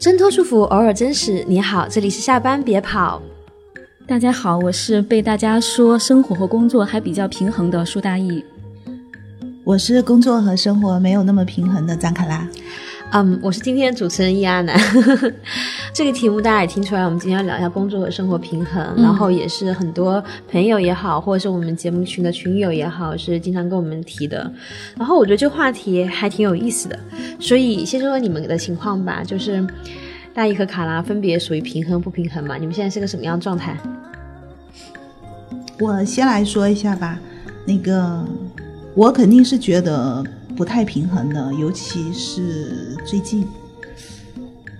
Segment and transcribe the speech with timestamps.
[0.00, 1.44] 挣脱束缚，偶尔真实。
[1.46, 3.20] 你好，这里是下班别跑。
[4.06, 8.42] 大家好，我是被大家说生活和工作还比较平衡的舒大义。
[9.62, 12.48] 我是工作和生活没有那么平衡的张卡拉。
[13.12, 14.74] 嗯，我是今天的主持人易阿南。
[15.92, 24.50] 这个题目大家也听出来，我们今天要聊一下工作和生活平衡，然后也是很多朋友也好，或者是我们节目群的群友也好，是经常跟我们提的。
[24.96, 26.98] 然后我觉得这个话题还挺有意思的，
[27.38, 29.66] 所以先说说你们的情况吧，就是
[30.32, 32.56] 大一和卡拉分别属于平衡不平衡嘛？
[32.56, 33.76] 你们现在是个什么样的状态？
[35.80, 37.18] 我先来说一下吧，
[37.66, 38.24] 那个
[38.94, 40.24] 我肯定是觉得。
[40.56, 43.48] 不太平衡的，尤其是最近。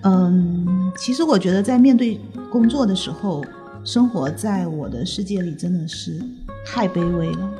[0.03, 2.19] 嗯，其实我觉得在面对
[2.51, 3.43] 工作的时候，
[3.83, 6.21] 生活在我的世界里真的是
[6.65, 7.51] 太卑微了。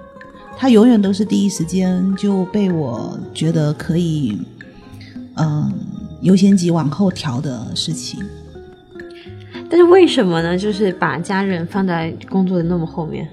[0.58, 4.41] 他永远都是第一时间就被我觉得可以，
[5.35, 5.72] 嗯，
[6.21, 8.24] 优先级往后调的事情。
[9.70, 10.57] 但是为什么呢？
[10.57, 13.27] 就是把家人放在工作的那么后面。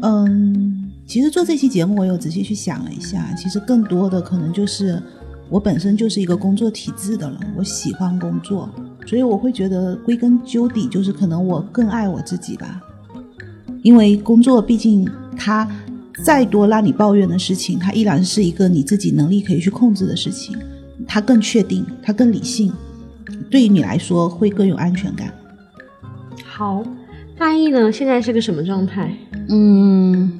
[0.00, 0.82] 嗯。
[1.06, 5.00] 其实做这期节目，我有仔细去想了一下，其实更多的可能就是
[5.48, 8.68] 我本身就是一个工作体制的人，我喜欢工作，
[9.06, 12.80] 所以我会觉得归根究底就是可能我更爱我自己吧。
[13.82, 15.68] 因为工作毕竟它
[16.24, 20.56] 再多让你抱怨的事情，它依然是一个你自己能力可以去控制的事情，
[21.06, 22.72] 它更确定，它更理性，
[23.50, 25.32] 对于你来说会更有安全感。
[26.44, 26.82] 好，
[27.38, 29.16] 大一呢，现在是个什么状态？
[29.48, 30.32] 嗯。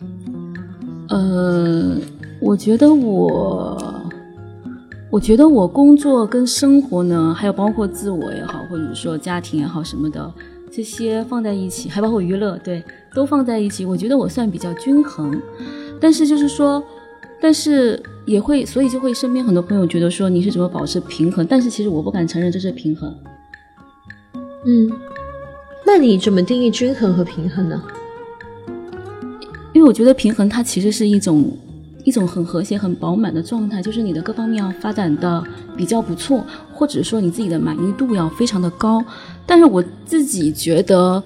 [1.08, 1.96] 呃，
[2.40, 3.95] 我觉得我，
[5.16, 10.30] 我觉得我工作跟生活呢，还有包括自我也好，或者说家庭也好什么的，
[10.70, 13.86] 这些放在一起，还包括娱乐，对，都放在一起。
[13.86, 15.40] 我觉得我算比较均衡，
[15.98, 16.84] 但是就是说，
[17.40, 21.46] 但是也会，所以就会身边很多朋友觉得说你是怎么保持平衡？
[21.46, 23.10] 但是其实我不敢承认这是平衡。
[24.66, 24.92] 嗯，
[25.86, 27.82] 那你怎么定义均衡和平衡呢？
[29.72, 31.50] 因为我觉得平衡它其实是一种
[32.06, 35.42] 一种很和谐、很饱满的状态，就是你的各方面要发展的
[35.76, 39.04] 比较不错，或者说你自己的满意度要非常的高。
[39.44, 41.20] 但是我自己觉得，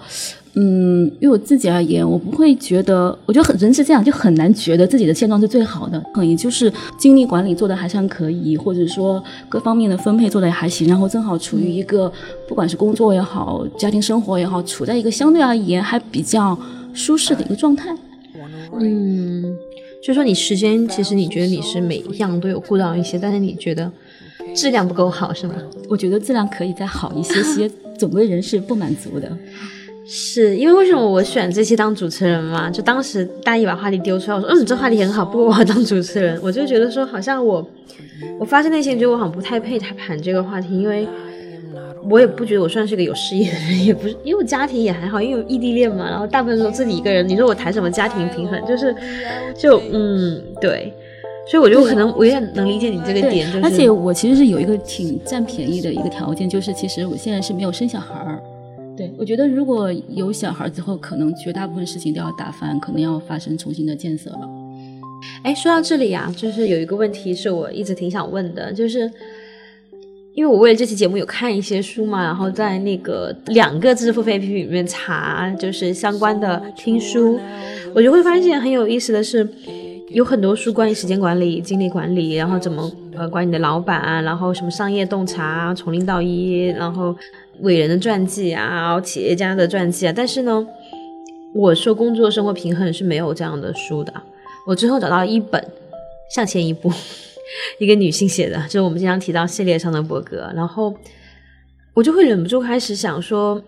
[0.55, 6.01] 嗯，因为我自己而言，我不会觉得，我觉得很人是这样，就很难觉得自己的现状是最好的。
[6.15, 12.11] 可能也就是精力管理做的还算可以，或者说各方面的分配做的也还行，然后正好处于一个
[12.49, 16.59] 不管是工作也好、家庭生活也好，处在一个相对而言还比较
[16.95, 17.95] 舒适的一个状态。
[18.79, 19.45] 嗯，
[20.03, 23.91] 就说你时间，其实你觉得你是每一样都有顾到一些，但是你觉得
[24.55, 25.55] 质量不够好，是吗？
[25.88, 29.31] 我觉得质量可以再好一些些，总归人是不满足的。
[30.06, 32.69] 是因为为什么我选这期当主持人嘛？
[32.71, 37.65] 就当时大一把话题丢出来，我说嗯，这话题很好，不过我要当主持人，我就觉得说好像我，
[38.39, 41.06] 我发现那些觉得我好像不太配他谈这个话题，因为。
[42.09, 47.28] 我也不觉得我算是个有事业的人，也不是，因为我家庭也还好，因为异地恋嘛，然后大部分时候自己一个人。
[47.28, 48.94] 你说我谈什么家庭平衡，就是，
[49.55, 50.93] 就嗯，对，
[51.50, 53.65] 所以我觉得我可能我也能理解你这个点，就是。
[53.65, 58.41] 而且我其实是有一个挺占便宜的一个条件，就是其实我现在是没有生小孩儿。
[58.97, 64.49] 对我觉得如果有小孩之后，可能绝大部分事情都要打翻，可能要发生重新的建设了。
[65.43, 69.10] 哎，说到这里啊，就是有一个问题是我一直挺想问的，就是。
[70.41, 77.39] 因为我为了这期节目有看一些书嘛，然后在那个两个知识付费 APP 里面查，就是相关的听书，
[77.95, 79.47] 我就会发现很有意思的是，
[80.09, 87.15] 有很多书关于时间管理、精力管理，然后怎么呃管你的老板，然后什么商业洞察、从零到一，然后
[87.61, 90.12] 伟人的传记啊，然后企业家的传记啊。
[90.17, 90.67] 但是呢，
[91.55, 94.11] 我说工作生活平衡是没有这样的书的。
[94.67, 95.62] 我最后找到一本，
[96.34, 96.91] 向前一步。
[97.78, 100.94] 一个女性写的，就是我们经常提到系列上的博格，然后
[101.94, 103.62] 我就会忍不住开始想说，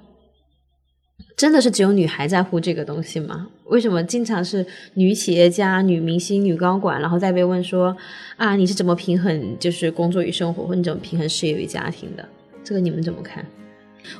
[1.37, 3.48] 真的是只有女孩在乎这个东西吗？
[3.66, 7.97] 为什么经常是女企业家、女明星、女高管，然后再被问说
[8.37, 12.28] 啊，你是怎么平衡就是工作与生活，或你怎么平衡事业与家庭的？
[12.62, 13.45] 这个你们怎么看？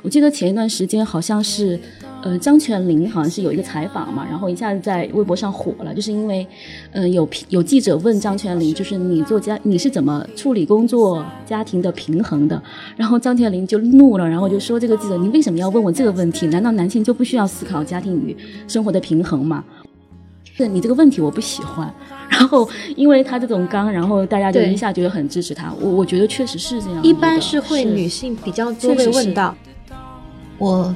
[0.01, 1.79] 我记得前一段时间好像是，
[2.21, 6.45] 呃，张泉灵好像是有一个采访嘛，然后一下子在微博上火了，就是因为，
[6.91, 12.61] 嗯，有有记者问张泉灵，就是你做家你是怎么处理工作家庭的平衡的？
[12.95, 16.47] 然后张泉灵就怒了，然后就说这个记者，你为什么要问我这个问题？
[16.47, 18.35] 难道男性就不需要思考家庭与
[18.67, 19.63] 生活的平衡吗？
[20.55, 21.91] 是你这个问题我不喜欢。
[22.29, 25.71] 然后因为他这种刚，然后大家就一下觉得很支持他。
[25.79, 27.03] 我我觉得确实是这样。
[27.03, 29.55] 一般是会女性比较多被问到。
[30.57, 30.95] 我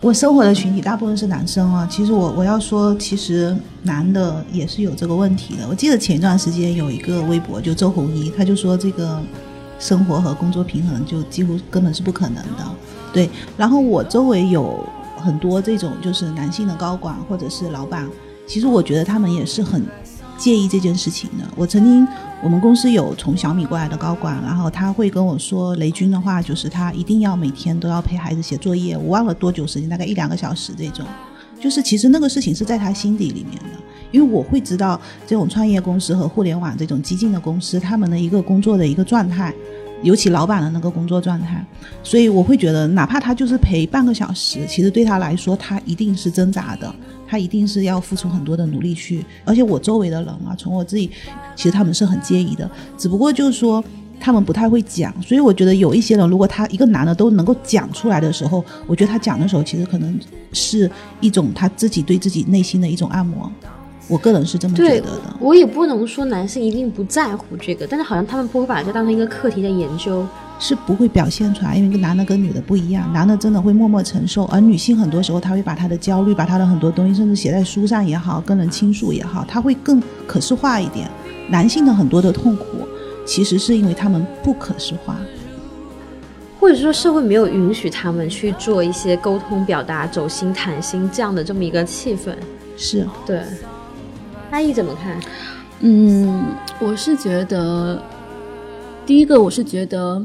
[0.00, 5.66] 我生活的群体大部分是男生啊，其实我我要说，其实男的也是有这个问题的。
[5.68, 9.20] 我记得前一段时间有一个微博，就周鸿祎，他就说这个
[9.78, 12.64] 生活和工作平衡，就几乎根本是不可能的。
[13.12, 18.08] 对，然后我周围有很多这种就是男性的高管或者是老板，
[18.48, 19.84] 其实我觉得他们也是很
[20.38, 21.44] 介意这件事情的。
[21.54, 22.08] 我曾经
[22.42, 31.04] 我们公司有从小米过来的高管，然后他会跟我说雷军的话，就是他一定要每天都要陪孩子写作业，我忘了多久时间，大概一两个小时这种。
[31.60, 33.78] 就是其实那个事情是在他心底里面的，
[34.12, 39.52] 因为我会知道这种创业公司和互联网这种激进的公司，他们的一个工作的一个状态，
[40.02, 41.64] 尤其老板的那个工作状态，
[42.02, 46.94] 所以我会觉得，哪怕他就是陪半个小时，其实对他来说，他一定是挣扎的，
[47.26, 49.24] 他一定是要付出很多的努力去。
[49.44, 51.10] 而且我周围的人啊，从我自己，
[51.56, 53.82] 其实他们是很介意的，只不过就是说。
[54.20, 60.18] 他们不太会讲，所以我觉得有一些人，如果他一个男的都能够讲出来的时候，我觉得他讲的时候，其实可能
[60.52, 60.90] 是
[61.20, 63.48] 一种他自己对自己内心的一种按摩。
[64.08, 65.34] 我个人是这么觉得的。
[65.38, 70.26] 我也不能说男性一定不在乎这个，但是好像他们不会把这当成一个课题在研究，
[70.58, 81.08] 是不会表现出来，因为男的跟女的不一样，男的真的会默默承受，而女性很多时候她会把她的焦虑，把她的很多东西，甚至写在书上也好，跟人倾诉也好，她会更可视化一点。
[81.48, 82.64] 男性的很多的痛苦。
[83.26, 85.14] 其实是因为他们不可视化，
[86.58, 92.32] 或者说社会没有允许他们去做一些沟通、表达、走心、谈心这样的这么一个气氛。
[92.78, 93.42] 是对，
[94.50, 95.18] 阿姨怎么看？
[95.80, 96.44] 嗯，
[96.80, 98.02] 我是觉得，
[99.06, 100.24] 第一个我是觉得，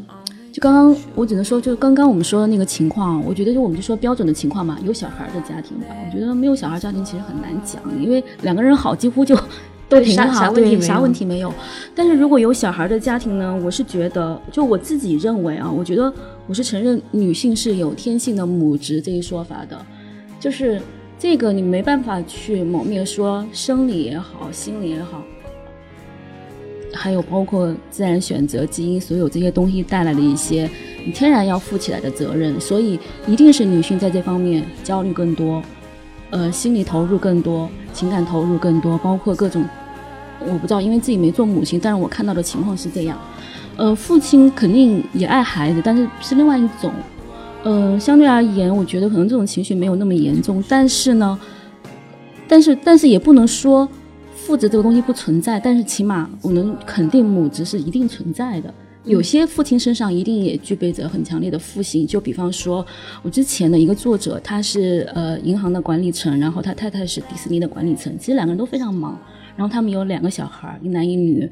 [0.52, 9.38] 就刚刚我只能说，就刚刚我们说的那个情况，我觉得就我们就说标准的情况嘛，有小孩的家庭吧，我觉得没有小孩家庭其实很难讲，因为两个人好几乎就。
[9.90, 11.54] 都挺好，对，啥问题没有。
[11.94, 13.56] 但是如果有小孩的家庭呢？
[13.64, 16.12] 我是觉得，就我自己认为啊，我觉得
[16.48, 19.78] 我是承认女性是有天性的母职这一说法的，
[20.40, 20.82] 就是
[21.24, 25.24] 这个你没办法去抹灭，说生理也好，心理也好，
[26.94, 30.70] 还有包括自然选择、基因，所有这些东西带来的一些
[31.06, 35.64] 你天然要负起来的责任，所以一定是女性在这方面焦虑更多。
[36.30, 39.64] 呃，心理投入更多，情感投入更多，包括各种，
[40.42, 43.18] 我不知道，因为自己没做母亲，但是我看到的情况是这样。
[43.78, 46.92] 呃，父亲肯定也爱孩子，但是是另外一种。
[47.64, 51.40] 呃，相对而言，我觉得可能这种情绪没有那么严重，但是呢，
[52.48, 53.88] 但是但是也不能说
[54.36, 58.74] 父职这个东西不存在，但是起码我能肯定母职是一定存在的。
[59.06, 62.86] 有些父亲身上一定也具备着很强烈的父性，就比方说，
[63.22, 69.20] 我之前的一个作者，他是呃银行的管理层，然后他太太是迪士尼的管理层，其实两个人都非常忙，
[69.58, 71.50] 然后他们有两个小孩，一男一女，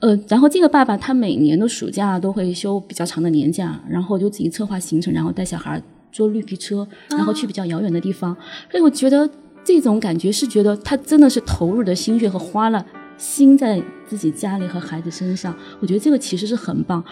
[0.00, 5.82] 呃，然后这个爸爸他每年的暑假都会休比较长的年假，然后就自己策划行程，然后带小孩
[6.12, 8.36] 坐绿皮车，然后去比较遥远的地方，
[8.70, 9.28] 所以我觉得
[9.64, 12.84] 这种感觉是觉得他真的是投入的心血和花了。
[13.18, 17.02] 心在自己家里和孩子身上，我觉得这个其实是很棒，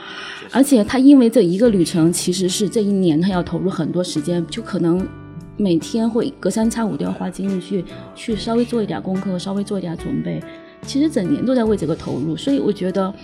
[0.52, 5.08] 而且他因为这一个旅程，其实是这一年他要投入很多时间，就可能
[5.56, 7.82] 每天会隔三差五都要花精力去
[8.14, 10.42] 去稍微做一点功课，稍微做一点准备，
[10.84, 13.14] 其实整年都在为这个投入，所以我觉得，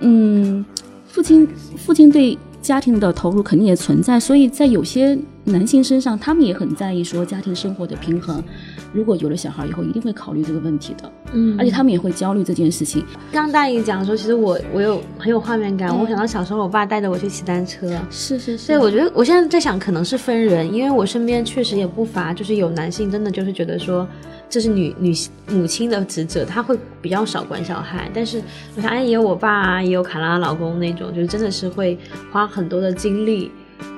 [0.00, 0.64] 嗯，
[1.06, 2.36] 父亲父亲对。
[2.64, 8.42] 家庭的投入肯定也存在，所以在有些男性身上，他们也很在意说家庭生活的平衡。
[8.90, 11.12] 如果有了小孩以后，一定会考虑这个问题的。
[11.34, 13.04] 嗯，而且他们也会焦虑这件事情。
[13.30, 15.94] 刚大爷讲的时候，其实我我有很有画面感。
[15.94, 17.86] 我想到小时候，我爸带着我去骑单车。
[18.10, 18.68] 是是是。
[18.68, 24.08] 对，我觉得我现在在想，可能是分人，因为我身边确实也不乏，就是有男性真的就是觉得说。
[24.48, 25.12] 这是女女
[25.48, 28.08] 母亲的职责，她会比较少管小孩。
[28.14, 28.40] 但是
[28.76, 31.98] 我想，哎，也有我爸，也有卡拉老公那种，就是真的是会
[32.30, 33.50] 花很多的精力、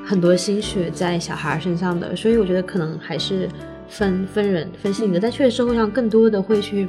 [0.05, 2.17] 很多心血在小孩身上的。
[2.17, 3.47] 所以我觉得可能还是
[3.89, 5.21] 分分人、分性格。
[5.21, 6.89] 但确实社会上更多的会去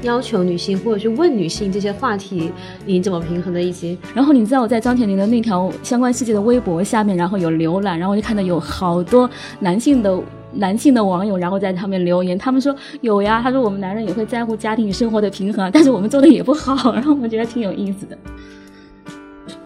[0.00, 2.50] 要求女性，或者去问女性这些话题，
[2.86, 3.94] 你怎么平衡的一些。
[4.14, 9.28] 然后你知道我在张铁林的那条相关细节的微博下面，然后有浏览，然后我就看到有好多
[9.60, 10.18] 男性的。
[10.54, 18.18] 男性的网友，然后在上面留言，他们说有呀，他说我们男人也会在乎家庭生活的平衡，但是我们做的也不好，然后我觉得挺有意思的。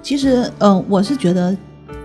[0.00, 1.57] 其实，嗯，我是觉得，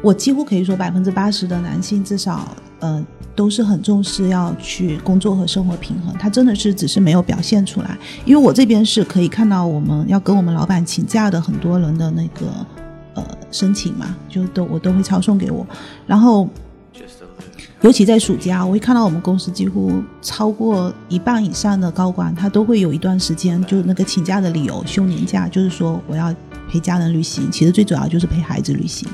[0.02, 2.48] 我几乎可以说百分之八十的男性至少，
[2.80, 7.96] 嗯，都是很重视要去工作和生活平衡，他真的是只是没有表现出来。
[8.26, 12.48] 因为我这边是可以看到我们要跟我们老板请假的很多人的那个
[13.14, 15.66] 呃申请嘛，就都我都会抄送给我，
[16.08, 16.48] 然后。
[17.82, 26.34] 尤其在暑假，我会看到我们公司几乎超过一半以上的高管，他都会有一段时间，就那个请假的理由，休年假，就是说我要
[26.70, 27.50] 陪家人旅行。
[27.50, 29.10] 其实最主要就是陪孩子旅行。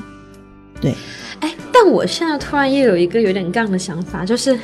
[0.82, 0.94] 对，
[1.40, 4.58] 哎，但我现在突然又有一个有点杠的想法，就是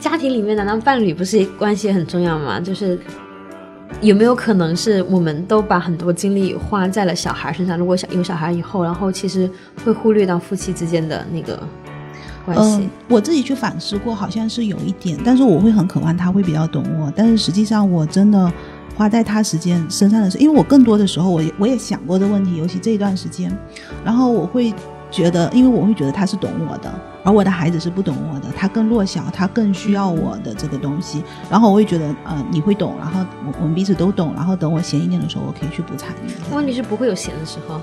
[0.00, 2.58] 家庭里面难道伴侣不是关系很重要吗？
[2.58, 2.98] 就是
[4.00, 7.76] 有没有可能是我们都把很多精力花在了小孩身上？
[7.76, 9.48] 如果小有小孩以后，然后其实
[9.84, 11.62] 会忽略到夫妻之间的那个
[12.44, 12.76] 关系。
[12.84, 18.52] 嗯，我自己去反思过，好像是有一点，但是我会很渴望他会比较懂我，但是实际上我真的
[18.96, 23.56] 花在他时间身上的是，因为我更多的时候，我也我也想过这问题，尤其这一段时间，
[24.04, 24.72] 然后我会
[25.10, 36.32] 觉得，因为我会觉得他是懂我的，而我的孩子是不懂我的，他更弱小，他更需要我的这个东西，然后我会觉得，呃，你会懂，然后我我们彼此都懂，然后等我闲一点的时候，我可以去补偿你。
[36.54, 37.80] 问题是不会有闲的时候。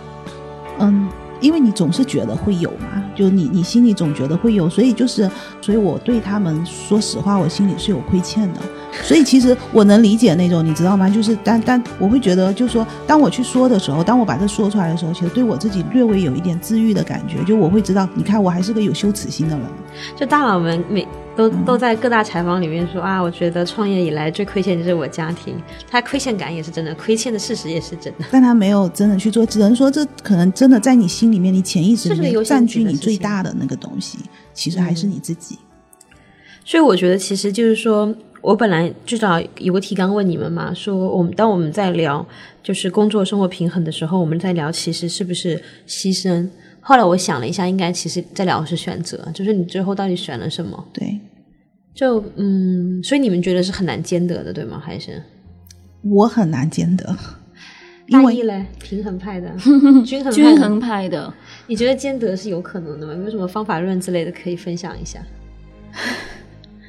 [0.80, 1.08] 嗯，
[1.39, 5.29] 因为你总是觉得会有嘛，就你你心里总觉得会有，所以就是，
[5.62, 8.60] 所以我对他们说实话，我心里是有亏欠的。
[9.03, 11.08] 所以其实我能理解那种，你知道吗？
[11.08, 19.65] 就是但但我会觉得，就是说，当我去说的时候，当我把这说出来的时候，其实对我自己略微有一点治愈的感觉，就我会知道，你看我还是个有羞耻心的人。
[20.15, 21.08] 就大佬们每
[21.39, 25.55] 都都在各大采访里面说啊，我觉得创业以来最亏欠的就是我家庭，
[25.89, 28.25] 他亏欠感也是真的，亏欠的事实也是真的。
[28.29, 34.17] 但他没有真的去做，只能说这可能真的在你心里面，你潜意识里面占据你最大的那个东西，
[34.53, 35.58] 其实还是你自己。
[36.65, 42.27] 所以我觉得其实就是说，我本来至少有个提纲问你们嘛，说我们当我们在聊
[42.62, 46.50] 就是工作生活平衡的时候，我们在聊其实是不是牺牲。
[46.82, 50.88] 后来我想了一下，应该其实在聊的是选择，就是你最后到底选了什么。
[50.94, 51.20] 对
[51.94, 54.82] 就嗯，所以你们觉得是很难兼得的，对吗？
[54.84, 55.22] 还是
[56.02, 57.16] 我很难兼得，
[58.08, 58.66] 因为大意嘞？
[58.80, 59.54] 平衡派的，
[60.06, 61.34] 均衡派的均衡派的，
[61.68, 63.14] 你觉得兼得是有可能的吗？
[63.14, 65.20] 有没有什么方法论之类的可以分享一下？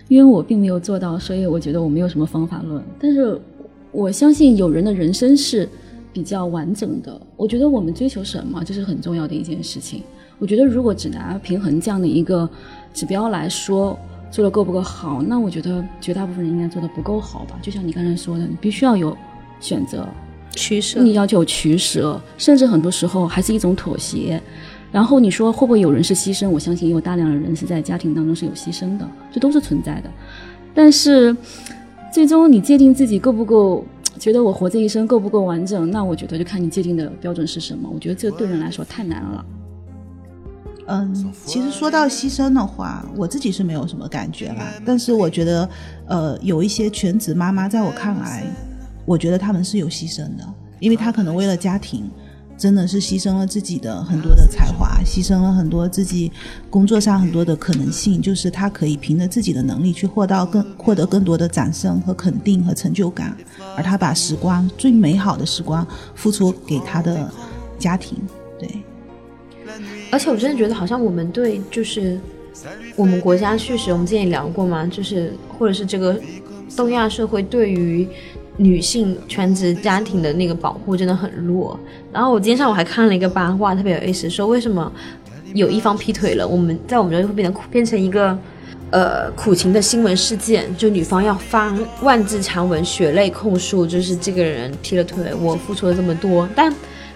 [0.07, 2.83] 因为我并没有做到，所以我觉得我没有什么方法论。
[2.99, 3.41] 但是
[3.91, 5.69] 我相信有人的人生是
[6.13, 7.21] 比较完整的。
[7.37, 10.03] 我觉得我们追求什么，这是很重要的一件事情。
[10.39, 12.49] 我觉得如果只拿平衡这样的一个
[12.95, 13.99] 指标来说，
[14.31, 17.59] 做的够不够好，那我觉得绝大部分人应该做的不够好吧。
[17.61, 19.17] 就像你刚才说的，你必须要有
[19.61, 20.09] 选择，
[20.53, 24.41] 取舍你要求取舍，甚至很多时候还是一种妥协。
[24.93, 26.49] 然后你说会不会有人是牺牲？
[26.49, 30.11] 我相信也有大量的人是在家庭当中是有牺牲的，这都是存在的。
[30.75, 31.37] 但是
[32.13, 33.85] 最终你界定自己够不够，
[34.21, 37.89] 觉得我活这一生够不够完整，那我觉得就看你界定的标准是什么。
[37.91, 39.45] 我觉得这对人来说太难了。
[40.89, 44.75] 嗯，其实说到牺牲的话，我自己是没有什么感觉啦。
[44.85, 45.71] 但是我觉得，
[46.07, 48.45] 呃，有一些全职妈妈，在我看来，
[49.07, 50.45] 我觉得她们是有牺牲的，
[50.81, 52.11] 因为她可能为了家庭，
[52.61, 56.31] 真的是牺牲了自己的很多的才华，牺牲了很多自己
[56.69, 63.35] 工作上很多的可能性，就是他可以凭着自己的能力去获到更获得更多的掌声和肯定和成就感，
[63.75, 67.33] 而他把时光最美好的时光付出给他的
[67.79, 68.19] 家庭，
[68.59, 68.69] 对。
[70.11, 72.21] 而且我真的觉得，好像我们对就是
[72.95, 76.21] 我们国家确实，我们之前也聊过嘛，就是或者是这个
[76.77, 78.07] 东亚社会对于
[78.61, 81.79] 女性全职家庭的那个保护真的很弱。
[82.13, 84.91] 然后我今天上午还看了一个八卦，特别有意思，说为什么
[85.55, 88.39] 有一方劈腿了，我们在我们这儿会变成变成一个。
[88.93, 96.75] 呃，苦情的新闻事件，就女方要发万字长文，血泪控诉，就是这个人劈了腿，我付出了这么多，但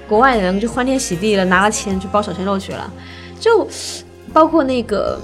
[0.09, 2.89] 国外人就欢天喜地了，拿了钱去包小鲜肉去了，
[3.41, 3.67] 就
[4.33, 5.21] 包括那个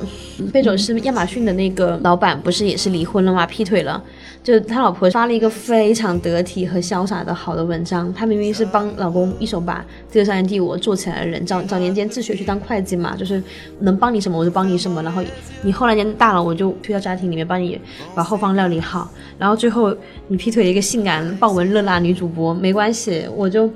[0.53, 3.47] 贝佐斯亚马逊的那个老板，不是也是离婚了吗？
[3.47, 4.03] 劈腿了，
[4.43, 13.43] 就他老婆发了一个非常得体和潇洒的好的文章，她明明是帮老公一手把这个商业帝国做起来的人，早早年间自学去当会计嘛，就是
[13.81, 15.23] 能帮你什么我就帮你什么，然后
[15.63, 17.79] 你后来年大了，我就推到家庭里面帮你
[18.15, 19.95] 把后方料理好，然后最后
[20.29, 23.71] 你劈腿了一个性感豹纹热辣女主播，没关系，我就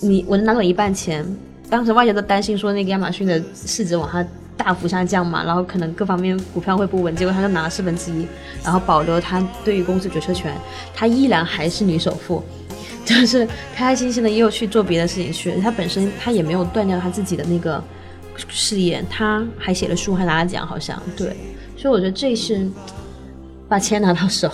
[0.00, 1.24] 你我能拿走一半钱。
[1.68, 4.24] 当时外界都担心说那个亚马逊的市值往下
[4.56, 8.26] 大幅下降嘛，然后可能各方面股票会不稳，结果他就拿了四分之一，
[8.64, 10.52] 然后保留他对于公司决策权，
[10.94, 12.42] 他依然还是女首富，
[13.04, 15.60] 就是开开心心的又去做别的事情去。
[15.60, 17.82] 他本身他也没有断掉他自己的那个
[18.48, 21.36] 事业，他还写了书，还拿了奖，好像对，
[21.76, 22.68] 所以我觉得这是
[23.68, 24.50] 把钱拿到手，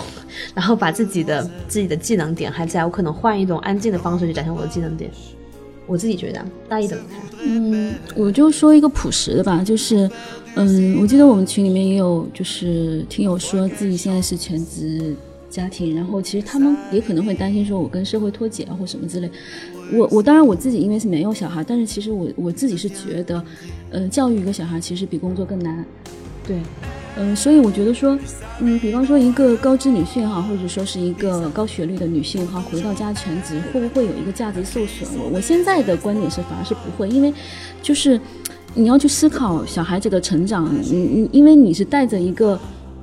[0.55, 5.11] 然后把自己的自己的技能点还在，我可能换一种安静的方式去展现我的技能点。
[5.93, 7.21] 我自己觉得，大一怎么看？
[7.45, 10.11] 嗯，我就说一个朴实的吧，就是，
[10.55, 15.15] 嗯，我记得我们群里面也有就是听友说自己现在是全职
[15.51, 19.31] 家庭，然后其实他们也可能会担心说我跟社会脱节啊或什么之类。
[19.93, 23.45] 我我当然我自己因为是没有小孩，但是其实我我自己是觉得，
[23.91, 25.85] 呃，教育一个小孩其实比工作更难。
[26.47, 26.57] 对，
[27.17, 28.19] 嗯，所以我觉得说，
[28.61, 35.07] 嗯，比方说一个高知女性哈，或者说是一个高学历的女性哈，回到家全职，会不会有一个价值受损？
[35.19, 37.33] 我我现在的观点是反而是不会，因为
[37.83, 38.19] 就是
[38.75, 42.59] 你要去思考小孩子的成长，你你因为你是带着一个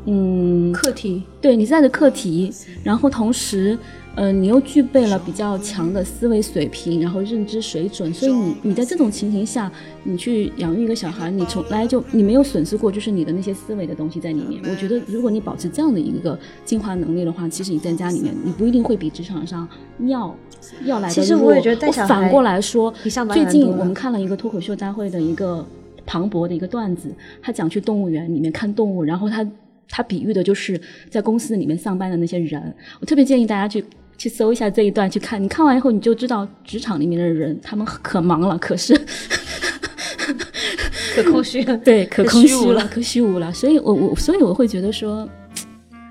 [0.06, 2.52] 嗯，课题，对你是带着课题，
[2.84, 3.78] 然后同时，
[4.16, 9.72] 呃，你又具备了比较强的思维水平，然后认知水准，所以你你在这种情形下，
[10.04, 14.62] 你去养育一个小孩，你从来就你没有损失过，就是你的那些思维的东西在里面。
[14.66, 19.66] 我觉得，如果你保持这样的一个进化能力的话，其实你在家里面，你不一定会比职场上
[20.00, 20.36] 要
[20.84, 22.94] 要来的其实我也觉得带小孩反过来说，
[23.32, 25.66] 最近我们看了一个脱口秀大会的一个
[26.06, 27.10] 庞博的一个段子，
[27.42, 29.48] 他讲去动物园里面看动物，然后他
[29.90, 30.80] 他比喻的就是
[31.10, 32.74] 在公司里面上班的那些人。
[33.00, 33.84] 我特别建议大家去
[34.18, 38.94] 去搜一下这一段去看，你看完以后你就知道职场里面的人他们可忙了，可是
[41.16, 41.78] 可空虚 了。
[41.78, 43.52] 对可可空虚了，可虚无了。
[43.52, 45.28] 所以我我所以我会觉得说，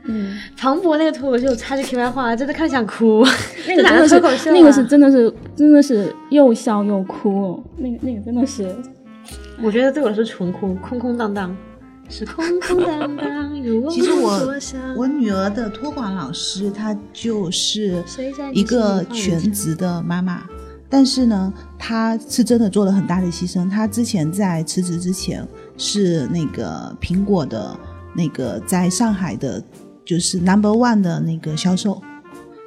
[0.06, 3.24] 嗯，庞博那个脱口秀，插句题外话，真的看着想哭。
[3.68, 4.54] 那个真的是口秀、啊？
[4.54, 8.74] 那个是真的是真的是又笑又哭哦，那个那个真的是。
[9.62, 11.54] 我觉得对我来说纯哭，空空荡荡，
[12.08, 13.52] 是空空荡荡，
[13.90, 14.54] 其实我。
[14.96, 18.02] 我女儿的托管老师，她就是
[18.52, 20.42] 一个全职的妈妈，
[20.88, 23.68] 但是呢，她是真的做了很大的牺牲。
[23.70, 25.46] 她之前在辞职之前
[25.76, 27.78] 是那个苹果的
[28.14, 29.62] 那个在上海的，
[30.04, 32.00] 就是 number one 的那个销售。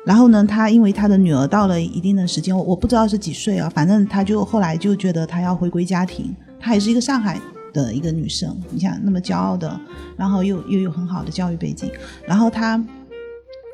[0.05, 6.33] 然后呢，她因为她的女儿到了一定的时间，我我不知道是几岁啊，反正她就后来就觉得她要回归家庭。
[6.59, 7.39] 她也是一个上海
[7.73, 9.79] 的一个女生，你想那么骄傲的，
[10.17, 11.89] 然后又又有很好的教育背景，
[12.25, 12.83] 然后她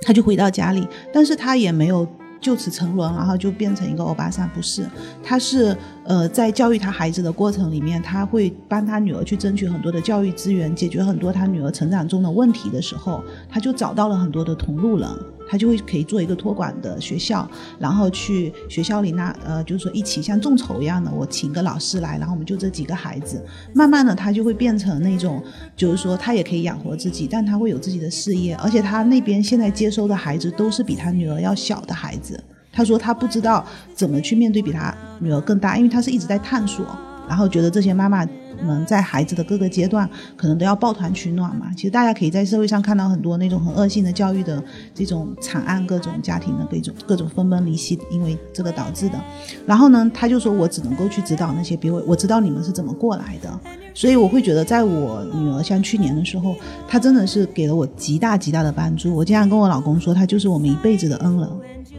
[0.01, 2.07] 她就回到家里，但是她也没有
[2.39, 4.87] 就此沉沦，然后就变成一个欧巴桑，不是，
[5.23, 5.75] 她是
[6.05, 15.09] 呃在教育她孩子的过程里面，她会帮她女儿去争取很多的教育资源，解决很多她女儿成长中的问题的时候，她就找到了很多的同路人。
[15.49, 17.49] 他就会可以做一个托管的学校，
[17.79, 25.43] 然后去学校里那呃，就是说一起像众筹一样的，我请个老师来，然后我们就这几个孩子，慢慢的他就会变成那种，
[25.75, 32.41] 就是说他也可以养活自己，但他会有自己的事业，而且他那边现在接收的孩子都是比他女儿要小的孩子。
[32.71, 36.85] 他说他不知道怎么去面对比他女儿更大，因为他是一直在探索，
[37.27, 38.23] 然后觉得这些妈妈
[38.63, 41.71] 们在孩子的各个阶段可能都要抱团取暖嘛。
[41.75, 49.19] 其实大家可以在社会上看到很多那种很恶性的教育的这种惨案，各种家庭的各种各种分崩离析，因为这个导致的。
[49.65, 53.59] 然后呢，他就说我只能够去指导那些比我我知道你们是怎么过来的，
[53.93, 56.55] 所以我会觉得，在我女儿像去年的时候，
[56.87, 59.15] 她真的是给了我极大极大的帮助。
[59.15, 61.49] 我经常跟我老公说，她就是我们一辈子的恩人。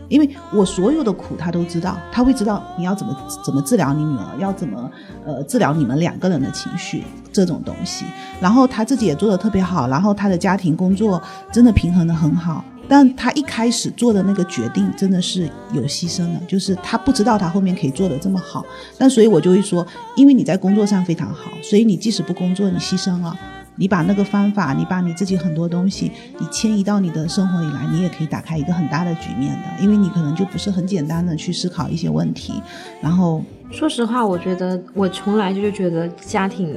[0.09, 4.91] 因为我所有的苦他都知道，他会知道你要怎么怎么治疗你女儿，要怎么
[5.25, 8.05] 呃治疗你们两个人的情绪这种东西。
[8.41, 12.65] 然后他自己也做的特别好，然后他的家庭工作真的平衡的很好。
[12.91, 18.65] 但他一开始做的那个决定真的是有牺牲的，就是他不知道他后面可以做的这么好。
[18.97, 23.37] 但所以我就会说，因为你在工作上非常好，所以你即使不工作，你牺牲了。
[23.79, 32.61] 你把那个方法，你把你自己很多东西，你迁移到你的生活里来，你也可以打开一个很大的局面的，因为你可能就不是很简单的去思考一些问题，
[33.01, 36.77] 然后说实话，我觉得我从来就是觉得家庭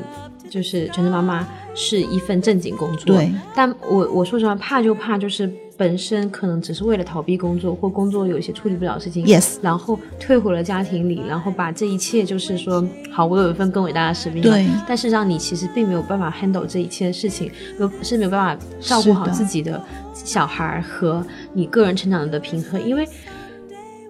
[0.50, 3.16] 就是全职妈妈是一份正经工作。
[3.16, 14.44] 对，但我我说实话，怕就怕就是本身可能只是为了逃避工作，或工作有一些处理不了的事情 Yes 然后退回了家庭里，然后把这一切就是说，好，我有一份更伟大的使命。
[14.44, 23.08] 对但是让你其实并没有办法 handle 这一切的事情，没有是没有办法照顾好自己的小孩儿和你个人成长的平衡，因为。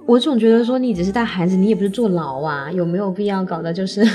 [0.07, 4.05] 我总觉得说你只是带孩子，你也不是坐牢啊，有没有必要搞的就是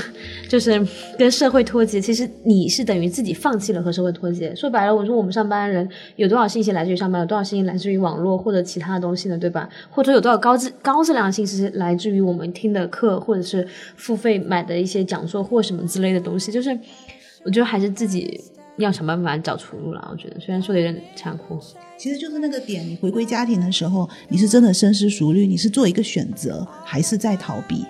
[0.47, 0.85] 就是
[1.17, 1.99] 跟社会脱节？
[1.99, 4.53] 其实你是等于自己放弃了和社会脱节。
[4.53, 9.37] 说白了，我说我们上班的人有多少信息来自于上班，有多少信息来自于网络或者其他的东西呢？
[9.37, 9.67] 对吧？
[9.89, 16.51] 或者有多少高质高质量的信息来自于我们听的课，或者是付费买的一些讲座或什么之类的东西？
[16.51, 16.77] 就是
[17.43, 18.39] 我觉得还是自己
[18.77, 20.07] 要想办法找出路了。
[20.11, 21.59] 我觉得虽然说的有点残酷，
[21.97, 27.85] 其实就是那个点，你回归家庭的时候，你是真的深思熟虑，你是做一个选择，还是在逃避？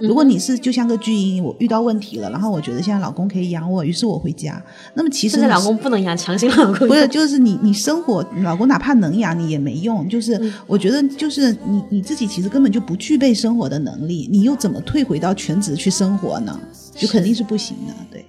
[0.00, 4.60] 如果你是就像个巨婴，我遇到问题了，然后我觉得现在老公可以养我，于是我回家。
[4.94, 10.08] 那么其实你现在老公不能养，强行老公不是，就是你你生活，老公哪怕能养你也没用。
[10.08, 16.60] 就是嗯我觉得，就是你你自己其实根本就不具备生活的能力，你又怎么退回到全职去生活呢？
[16.96, 18.24] 就肯定是不行的，对。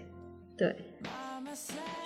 [0.55, 0.75] 对，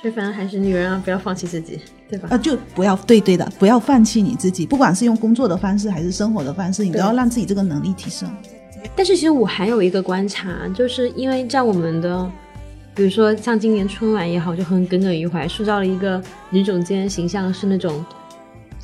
[0.01, 2.27] 所以反正还是女人啊，不要放弃自己，对吧？
[2.31, 8.29] 呃，就不要对对的，不要放弃你自己，不管是用工作的方式还是生活的方式，你都要让自己这个能力提升。
[8.95, 12.31] 但是其实我还有一个观察，就是因为在我们的，
[12.95, 18.05] 比如说像今年春晚也好，就很耿耿于怀，塑造了一个女总监形象是那种。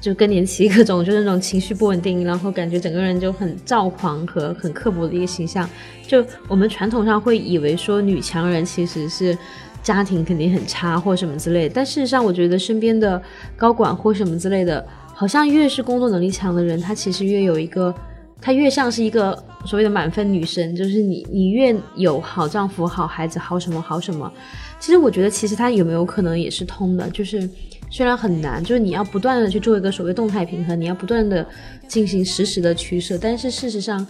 [0.02, 5.70] 就更年期各种，就那种情绪不稳定，然后感觉整个人就很躁狂和很刻薄的一个形象。
[6.06, 9.38] 就我们传统上会以为说女强人其实是
[9.84, 11.70] 家庭肯定很差或什么之类。
[11.70, 13.22] 但事实上，我觉得身边的
[13.56, 17.94] 高管或什么之类的，好像越是工作能力强的人，他其实越有一个，
[18.42, 24.32] 他越像是一个所谓的满分女神，就是你你越有好丈夫、好孩子、好什么好什么。
[24.80, 27.48] 其实我觉得，其实他有没有可能也是通的，就是
[27.92, 31.46] 虽然很难，就是你要不断的去做一个所谓动态平衡，你要不断的
[31.88, 34.08] 进行实时的取舍，但是事实上。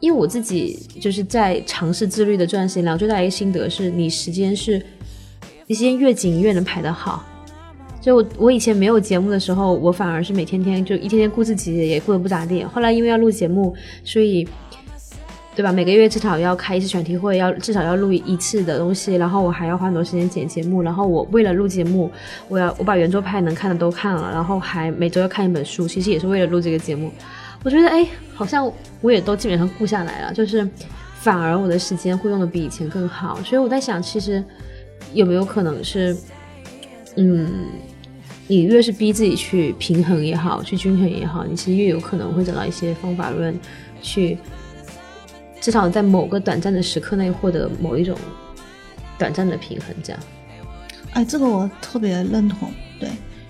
[0.00, 4.82] 因为我自己就是在尝试自律的这段时间，两最大一个心得是，你时间是，
[5.74, 7.24] 时间越紧越能排得好。
[8.00, 12.64] 就我我以前没有节目的时候，我反而是每天天就一天天顾自己，也顾得不咋地。
[12.64, 14.48] 后来因为要录节目，所以，
[15.54, 15.70] 对吧？
[15.70, 20.82] 每个月至少要开一次选题会，要至少要录一次的东西，然后我还要花很多时间剪节目。
[20.82, 22.10] 然后我为了录节目，
[22.48, 27.12] 我要我把圆桌派能看的都看了，然后还每周要看一本书，其实也是为了录这个节目。
[27.62, 30.66] 我觉得哎，好像我也都基本上顾下来了，就是
[31.16, 33.38] 反而我的时间会用的比以前更好。
[33.44, 34.42] 所以我在想，其实
[35.12, 36.16] 有没有可能是，
[37.16, 37.66] 嗯，
[38.46, 43.58] 你越是逼自己去平衡也好，去均衡也好，你其实越有可能会找到一些方法论，
[44.00, 44.38] 去
[45.60, 48.16] 至少在某个短暂的时刻内获得某一种
[49.18, 49.94] 短暂的平衡。
[50.02, 50.22] 这样，
[51.12, 53.08] 哎，这个我特别认同，对，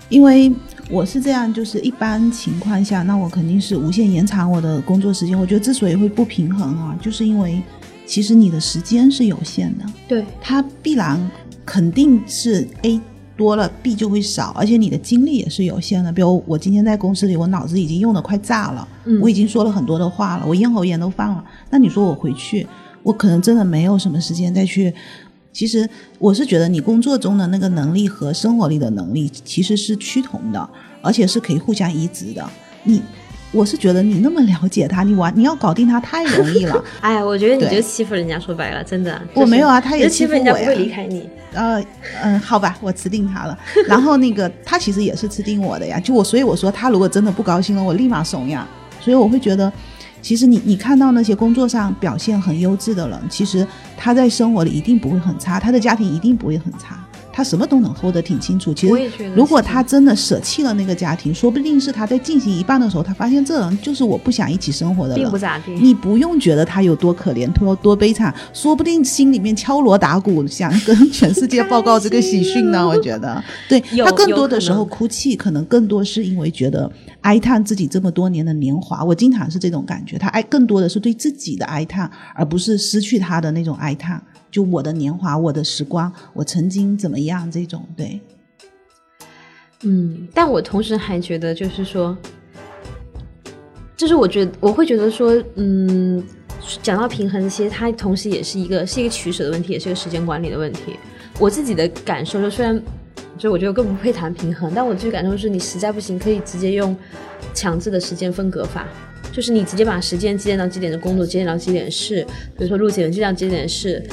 [0.09, 0.51] 因为。
[0.89, 5.39] 我是这样，就是一般情况下，那我肯定是无限延长我的工作时间。
[5.39, 7.61] 我觉得之所以会不平衡啊，就是因为
[8.05, 11.31] 其实你的时间是有限的，对，它必然
[11.71, 12.99] 肯定是 A
[13.37, 16.11] 多了，B 就会少，而且你的精力也是有限的。
[16.11, 18.85] 比如我今天在公司里，我脑子已经用的快炸了，
[19.21, 21.41] 我已经说了很多的话了，我咽喉炎都犯了。
[21.69, 22.67] 那你说我回去，
[23.03, 24.93] 我可能真的没有什么时间再去。
[25.53, 30.69] 其实我是觉得，你工作中的那个能力和生活里的能力其实是趋同的，
[31.01, 32.45] 而且是可以互相移植的。
[32.83, 33.01] 你，
[33.51, 36.83] 我是觉得你那么了解他，你完你要搞定他太容易了。
[37.01, 39.21] 哎，我觉得你就欺负人家，说白了，真的。
[39.33, 40.53] 我没有啊，他也欺负我呀。
[40.53, 41.29] 不会离开你。
[41.53, 41.83] 呃
[42.23, 43.57] 嗯，好吧，我吃定他了。
[43.87, 45.99] 然后那个他其实也是吃定我的呀。
[45.99, 48.67] 就我，所以我说他如果真的不高兴了，我立马怂呀。
[48.99, 49.71] 所以我会觉得。
[50.23, 53.65] 其实你你看到那些工作上表现很优质的人，其实
[53.97, 57.00] 他在生活里一定不会很差，他的家庭一定不会很差。
[57.41, 58.71] 他什么都能 hold 得挺清楚。
[58.71, 65.23] 其实，如果他真的舍弃了那个家庭，说不定是他在进行一半的时候，他发现这人就是我不想一起生活的人。
[65.23, 65.71] 并不咋地。
[65.73, 72.85] 你不用觉得他有多可怜，多多悲惨，说不定心里面敲锣打鼓，想跟全世界报告这个喜讯呢。
[72.87, 76.87] 我觉得，对他更多的时候哭泣，可能更多是因为觉得
[77.21, 79.03] 哀叹自己这么多年的年华。
[79.03, 84.21] 我经常是这种感觉，他哀更多的是对自己的哀叹，而不是失去他的那种哀叹。
[84.51, 87.49] 就我的年华，我的时光，我曾经怎么样？
[87.49, 88.19] 这种对，
[89.83, 92.15] 嗯，但我同时还觉得，就是说，
[93.95, 96.21] 就是我觉得我会觉得说，嗯，
[96.83, 100.97] 讲到平衡，其实它同时也是一个是一个取舍的问题，也是一个时间管理的问题。
[101.39, 102.83] 我自己的感受就虽然，
[103.37, 106.93] 就我觉得更不会谈平衡，但我自己感受是，你实在不行，可以直接用
[107.53, 108.85] 强制的时间分割法，
[109.31, 112.21] 就是你直接把时间几点到几点的工作，几点到几点是，
[112.57, 114.05] 比如说录节目几点到几点是。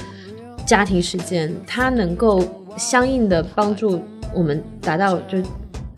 [0.69, 2.45] 家庭时间，它能够
[2.77, 4.03] 相应的帮助
[4.35, 5.39] 我们达到就。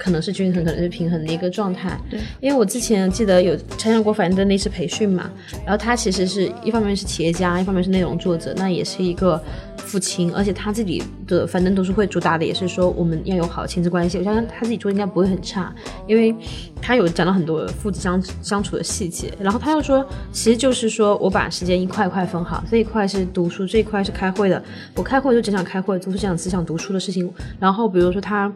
[0.02, 2.00] 可能是均衡，可能是平衡的一个状态。
[2.08, 5.30] 对，因为我之前记得有参加过樊登那次培训嘛，
[5.62, 9.38] 然后他其实是一方面是企业家，一方面是内容作者，那也是一个
[9.76, 14.16] 父亲，而且他自己的樊登读书会主打的也是说我们要有好亲子关系。
[14.16, 15.70] 我相信他自己做应该不会很差，
[16.06, 16.34] 因为
[16.80, 19.30] 他有讲到很多父子相相处的细节。
[19.38, 24.62] 然后他又说，其实就是说我把时间一块块分好，这一块是读书，这一块是开会的。
[24.94, 27.30] 我开会就只想开会，做出这样只想读书的事情。
[27.58, 28.50] 然后比如说他。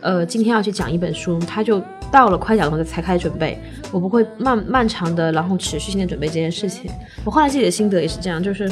[0.00, 3.58] 呃，今天要去讲一本书，他就到了快讲的时候才开始准备。
[3.90, 6.90] 我不会漫漫长的，然后持续性的准备这件事情。
[7.24, 8.70] 我后来自己的心得也是这样，就是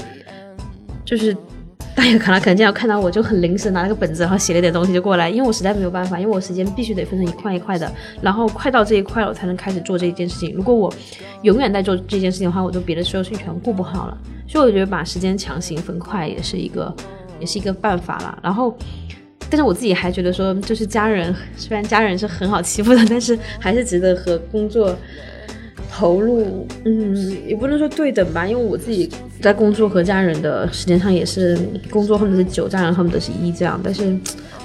[1.04, 1.34] 就是
[1.94, 10.54] 大家可能可能要看到我就很临时拿了个本子，然后写了点东西就过来，因为我实在没有办法，因为我时间必须得分成一块一块的，然后快到这一块了，我才能开始做这一件事情。
[10.54, 10.92] 如果我
[11.42, 14.18] 永远在做这件事情的话，我就别的所有事情全顾不好了。
[14.46, 16.94] 所以我觉得把时间强行分块也是一个
[17.40, 18.38] 也是一个办法了。
[18.42, 18.76] 然后。
[19.48, 24.96] 但是我自己还觉得说，就是家人，虽然家人是很好欺负的，但是还是值得和工作
[25.90, 29.08] 投入，嗯，也不能说对等吧，因为我自己
[29.40, 31.56] 在工作和家人的时间上也是
[31.90, 33.80] 工作恨不得是九，家人恨不得是一这样。
[33.82, 34.18] 但是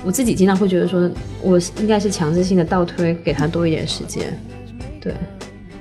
[0.04, 1.10] 我自己经常会觉得说，
[1.42, 4.36] 我应该是强制性的倒推，给他多一点时间，
[5.00, 5.14] 对，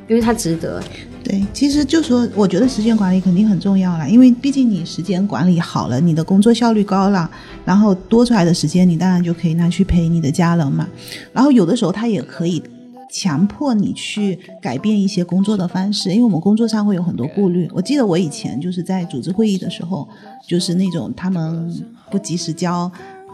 [0.08, 0.82] 因为他值得。
[1.22, 7.30] 对，其实就说，我觉得时间管理肯定很重要了，因为毕竟你时间管理好了，你的工作效率高了，
[7.64, 10.88] 然后多出来的时间，你当然就可以拿去陪你的家人嘛。
[11.32, 12.62] 然后有的时候他也可以
[13.12, 17.68] 强迫你去改变一些工作的方式，因为我们工作上会有很多顾虑。
[17.74, 20.08] 我记得我以前就是在组织会议的时候，
[20.48, 21.70] 就是那种他们
[22.10, 22.90] 不及时交。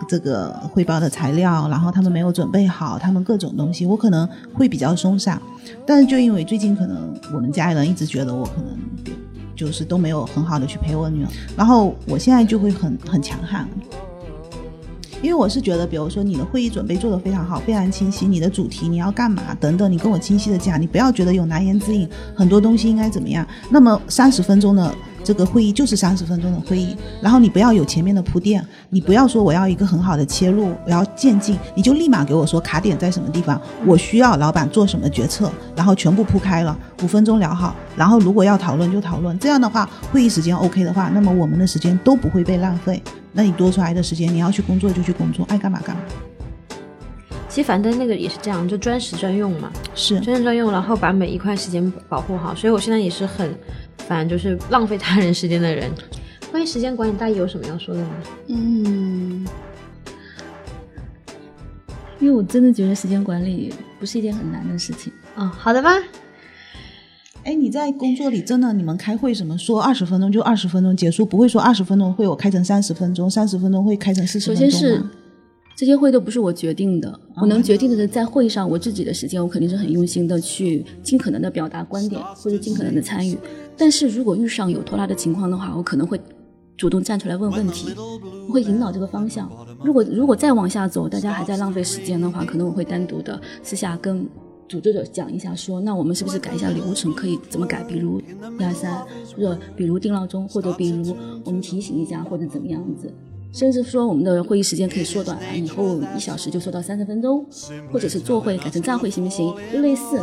[0.08, 5.40] 这个汇报的材料，然后他们没有准备好，他们各种东西，我可能会比较松散。
[5.86, 8.76] 但是就因为最近可能我们家里人一直觉得我可能
[9.54, 13.66] 就是都没有很好的去陪我女儿，然后我现在就会很很强悍。
[15.22, 23.44] 因为我是觉得，比如说你的会议准备做得非常好，非常清晰，你的主题你要干嘛等等，你跟我清晰的讲，你不要觉得有难言之隐，很多东西应该怎么样。
[23.70, 24.94] 那么三十分钟的
[25.26, 43.02] 这个会议就是三十分钟的会议，然后你不要有前面的铺垫，你不要说我要一个很好的切入，我要渐进，你就立马给我说卡点在什么地方，我需要老板做什么决策，然后全部铺开了，五分钟聊好，然后如果要讨论就讨论，这样的话会议时间 OK 的话，那么我们的时间都不会被浪费。
[43.32, 46.02] 那你多出来的时间，你要去工作就去工作，爱干嘛干嘛。
[47.48, 52.54] 其实樊登那个也是这样，就专时专用嘛，是专时专用，然后把每一块时间保护好。
[52.54, 53.54] 所以我现在也是很
[54.06, 55.90] 反，就是浪费他人时间的人。
[56.50, 58.10] 关于时间管理，大姨有什么要说的吗？
[58.48, 59.46] 嗯，
[62.20, 65.12] 因为我真的觉得时间管理不是一件很难的事情。
[65.34, 65.90] 哦，好的吧。
[67.42, 75.04] 哎，你在工作里真的，你们开会什么说二十分钟就二十分钟结束，不会说二十分钟会我开成三十分钟，三十分钟会开成四十分钟首先是
[75.76, 83.36] 这些会都不是我决定的，我能决定的是在会上我自己的时间，我肯定是很用心的去尽可能的表达观点或者尽可能的参与。
[83.76, 86.20] 但是如果遇上有拖拉的情况的话，我可能会
[86.76, 87.94] 主动站出来问问题，
[88.48, 89.50] 我会引导这个方向。
[89.82, 94.26] 如果如果再往下走，大家还在浪费时间的话，可能我会单独的私下跟。
[94.68, 97.14] 组织者讲一下，说那我们是不是改一下流程？
[97.14, 97.84] 可以怎么改？
[97.84, 98.20] 比如
[98.58, 99.00] 一二三，
[99.36, 103.08] 或者比如定闹钟，或者比如我们提醒一下，或者怎么样子？
[103.52, 107.46] 甚至说我们的会议时间可以缩短，以后一小时就缩到三十分钟，
[107.92, 109.54] 或者是坐会改成站会，行不行？
[109.72, 110.20] 就类似。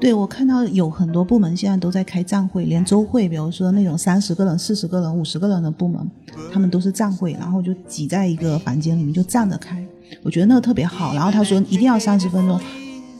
[0.00, 6.10] 对我看到有很多部门现在都在开站会，连周会，比如说那种三十个人、四十个人、五十个人的部门，
[6.50, 9.84] 他们都是站会，然后就挤在一个房间里面就站着开。
[10.22, 11.14] 我觉得那个特别好。
[11.14, 12.58] 然后他说一定要三十分钟。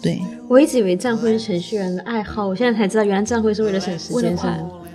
[0.02, 4.34] 对，我一直以为站会是程序员的爱好，我现在才知道，原来站会是为了省时间，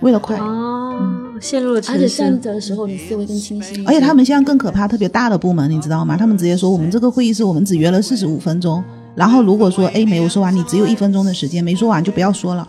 [0.00, 0.98] 为了快哦，
[1.40, 3.84] 陷入了而且站着的时候你思维更清晰。
[3.86, 6.16] 而且他们现在更可怕，特别大的部门，你知道吗？
[6.16, 8.82] 他们直接说我们这个会议室我们只约了四十五分钟，
[9.16, 12.68] 然后如果说 A 没有说完，你只有一分钟的时间，没说完就不要说了，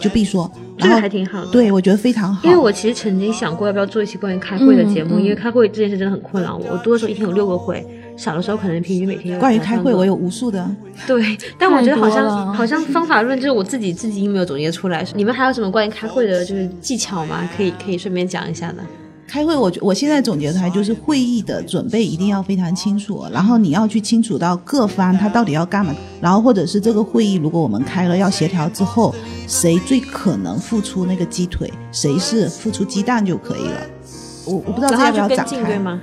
[0.00, 0.50] 就必说。
[0.78, 2.40] 这个还挺好的，对我觉得非常好。
[2.44, 6.64] 因为我其实曾经想过要不要做一期关于开会的节目，因为开会这件事真的很困扰我。
[6.70, 7.84] 我多的时候一天有六个会。
[8.16, 10.68] 少的时候可能平均每天有关于开会，我有无数的。
[11.06, 15.06] 对，但我觉得好像好像方法论就是我自己自己没有总结出来。
[15.14, 17.48] 你们还有什么关于开会的就是技巧吗？
[17.56, 18.78] 可以可以顺便讲一下的。
[19.28, 29.14] 开会，我我现在总结出来就是会议的准备一定要非常清楚，然后你要去清楚到各方他到底要干嘛，然后或者是这个会议如果我们开了要协调之后，
[29.46, 33.80] 谁最可能付出那个鸡腿，谁是付出鸡蛋就可以了。
[34.46, 35.98] 我我不知道这要不要展开。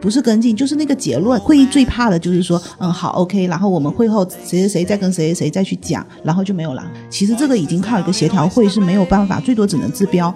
[0.00, 1.38] 不是跟进，就是那个结论。
[1.42, 6.82] 会议最怕的就是说，嗯，好，OK，然后我们会后谁谁谁再跟谁谁谁再去讲，然后就没有了。
[7.10, 10.34] 其实这个已经靠一个协调会是没有办法，最多只能治标。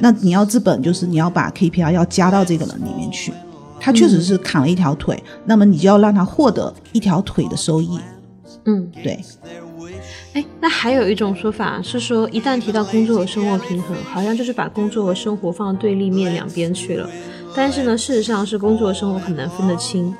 [0.00, 3.32] 那你要治本，就是你要把 KPI 要加到这个人里面去。
[3.80, 7.98] 他确实是砍了一条腿，那么你就要让他获得一条腿的收益。
[8.64, 9.20] 嗯，对。
[10.32, 17.08] 哎，那还有一种说法是说，一旦提到工作和生活平衡，好像就是把工作和生活放到对立面两边去了。
[17.54, 20.12] 但是呢，事实上是工作和生活很难分得清，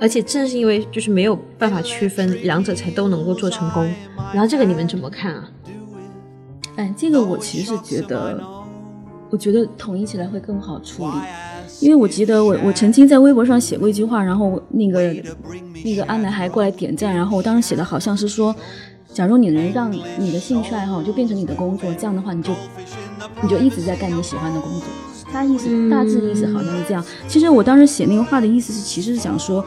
[0.00, 3.92] 而且正是因为就是没有办法区分两者，才都能够做成功。
[4.32, 5.50] 然后这个你们怎么看啊？
[6.76, 8.40] 哎，这个我其实是觉得，
[9.32, 11.12] 我觉得统一起来会更好处理。
[11.80, 15.00] 因为我记得我我曾经在微博上写过一句话，然后那个
[15.84, 18.54] 那个安南还过来点赞，然后我当时写的好像是说，
[19.12, 22.52] 假如你能让你的兴趣爱好就变成你的工作，这样的话你就
[23.42, 24.82] 你就一直在干你喜欢的工作。
[25.32, 27.02] 他意思，大致意思好像是这样。
[27.26, 29.64] 其实我当时写那个话的意思是，其实是想说，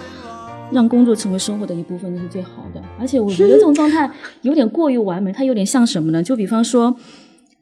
[0.72, 2.80] 让工作成为生活的一部分，那是最好的。
[3.00, 4.08] 而且我觉得这种状态
[4.44, 6.22] 有点过于完美，它有点像什么呢？
[6.22, 6.96] 就比方说，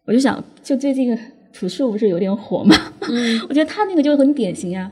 [0.03, 1.17] 我就想，就最近
[1.53, 2.75] 朴树不是有点火吗？
[3.01, 4.91] 嗯， 我觉得他那个就很典型呀。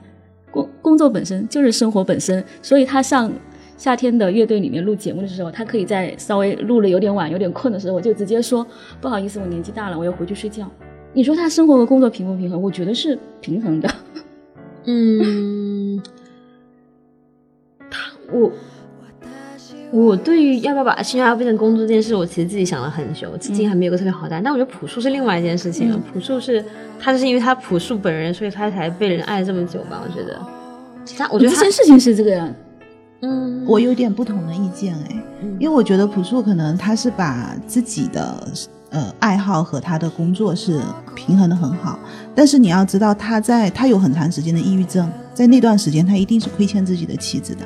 [0.52, 3.32] 工工作本身就是生活本身，所以他上
[3.78, 8.66] 夏天的乐队里面录节目的时候，他可以在稍微录了有点晚、有点困的时候，我就直接说，
[9.00, 10.70] 不好意思，我年纪大了，我要回去睡觉。
[11.14, 12.62] 你说他生活和工作平不平衡？
[12.62, 13.90] 我觉得是平衡的。
[14.86, 16.02] 嗯，
[17.90, 18.52] 他我
[19.92, 24.44] 我对于要不要把兴趣爱好变成工作这件事，我其实自己想了很久，至今还没有个特别好答案。
[24.44, 26.64] 但我觉得朴树是另外一件事情，朴树是
[27.00, 30.02] 他就是因为他朴树本人，所以他才被人爱这么久吧？
[30.04, 30.40] 我觉得，
[31.04, 32.54] 其他我觉得这件事情是这个样。
[33.22, 35.16] 嗯，我有点不同的意见哎，
[35.60, 38.48] 因为我觉得朴树可能他是把自己的。
[38.94, 40.82] 呃，爱好和他的工作是
[41.16, 41.98] 平衡的很好，
[42.36, 47.62] 但是你要知道，他在他有很长时间的抑郁症，在那段时间他一定是亏欠自己的妻子的。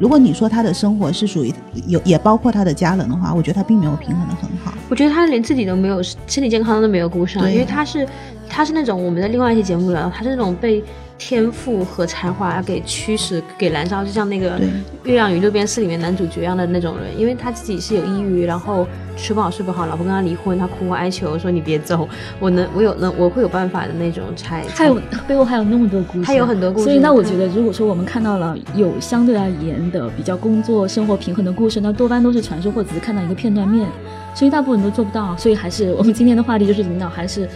[0.00, 1.52] 如果你说他的生活是属于
[1.86, 4.72] 有也包括他的家人的话，我觉得他并没有平衡的很好。
[4.88, 8.08] 我觉得他连自己都没有身体健康都没有顾上，因为他是
[8.48, 10.82] 他是那种我们在另外一期节目聊到，他是那种被
[11.20, 14.58] 天赋和才华给驱使、给燃烧，就像那个
[15.04, 17.06] 《月亮与六便士》里面男主角一样的那种人。
[17.16, 18.86] 因为他自己是有抑郁，然后
[19.18, 22.08] 吃不好睡不好，老婆跟他离婚，他苦苦哀求说你别走，
[22.40, 24.64] 我能我有能我会有办法的那种才。
[24.74, 33.86] 还有背后还有那么多故事，还有很多故事所以那我觉得，如果说我们看到了有相对而言的比较工作生活平衡的故事，那多半都是传说或只是看到一个片段面，
[34.34, 35.36] 所以大部分人都做不到。
[35.36, 37.46] 所以还是我们今天的话题就是领导还是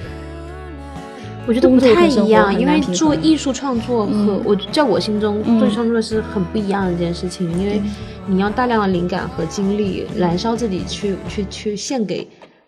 [1.46, 4.40] 我觉得不太一样，因为做艺术创作和、嗯。
[4.44, 5.59] 我在我心中嗯。
[5.59, 7.83] 做创作是很不一样的一件事情，因为
[8.26, 12.26] 你要大量的灵感和精力燃烧自己去去去献给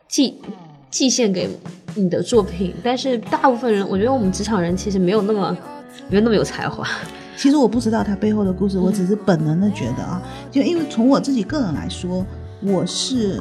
[0.09, 0.35] 寄
[0.91, 1.49] 寄献给
[1.95, 5.57] 你的作品，但是大部分人，我觉得我们职场人其实没有那么
[6.11, 6.87] 没有那么有才华，
[7.37, 12.25] 其实我不知道他背后的故事，我只是本能的觉得啊，就因为从我自己个人来说，
[12.63, 13.41] 我是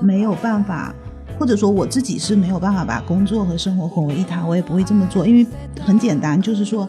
[0.00, 0.94] 没有办法，
[1.38, 5.46] 或者说我自己是没有办法把工作和生活混为一谈，我也不会这么做，因为
[5.80, 6.88] 很简单，就是说，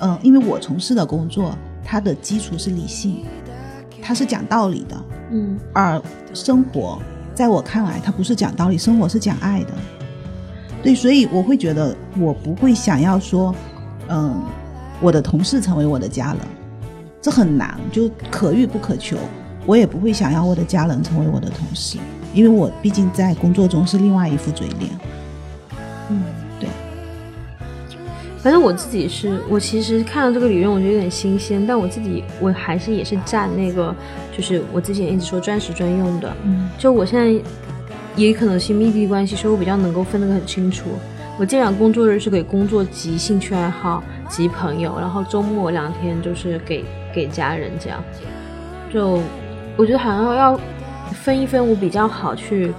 [0.00, 3.24] 嗯、因为我从事的工作，它的基础是理性，
[4.02, 4.96] 它是讲道理的，
[5.30, 6.02] 嗯而
[6.32, 7.00] 生活
[7.34, 9.70] 在我看来，它不是讲道理，生活是讲爱的。
[10.82, 13.54] 对，所以我会觉得我不会想要说，
[14.08, 14.42] 嗯，
[15.00, 16.38] 我的同事成为我的家人，
[17.22, 19.16] 这很难，就可遇不可求。
[19.66, 21.96] 我也不会想要我的家人成为我的同事，
[22.34, 24.90] 因为我毕竟在工作中是另外一副嘴脸。
[26.10, 26.22] 嗯，
[26.60, 26.68] 对。
[28.42, 33.94] 反正我自己是，我其实看到这个理论，我觉得有点新鲜，但我自己我还是也是站那个，
[34.36, 37.42] 就是我之前一直说专时专用的，嗯就我现在
[38.16, 40.90] 也可能是密闭关系，所以我比较能够分得很清楚。
[41.38, 48.04] 我基本上工作日是给工作及兴趣爱好及朋友，然后周末两天就是给给家人这样。
[48.92, 49.20] 就
[49.76, 50.60] 我觉得好像要
[51.12, 52.72] 分一分，我比较好去，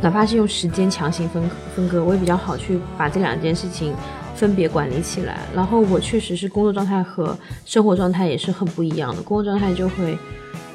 [0.00, 1.42] 哪怕是用时间强行分
[1.74, 3.94] 分割，我也比较好去把这两件事情
[4.34, 5.40] 分别管理起来。
[5.54, 10.16] 然后我确实是工作状态和生活状态也是很不一样的，工作状态就会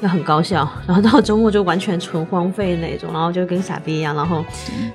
[0.00, 4.44] 要很高效，然后到周末就完全纯荒废那种，然后就跟傻逼一样，然后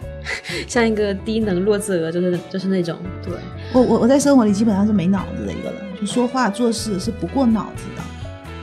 [0.67, 3.33] 像一个低能弱智鹅，就是就是那种对。
[3.73, 7.92] 我我我在生活里基本上是没脑子的一个人，就说话做事是不过脑子的。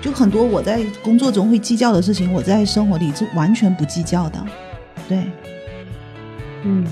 [0.00, 4.38] 就很多我在工作中会计较的事情，我在生活里是完全不计较的。
[5.08, 5.18] 对，
[6.62, 6.86] 嗯，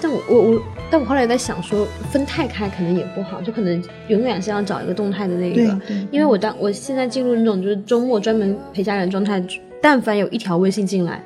[0.00, 5.74] 但我我我，但我后来在想说，分太开可能也不好，就可能永远是要找一个动态的那对个。
[5.86, 9.42] 对，因为我当我现在进入那种就是周末专门陪家人状态，
[9.80, 11.22] 但凡有一条微信进来，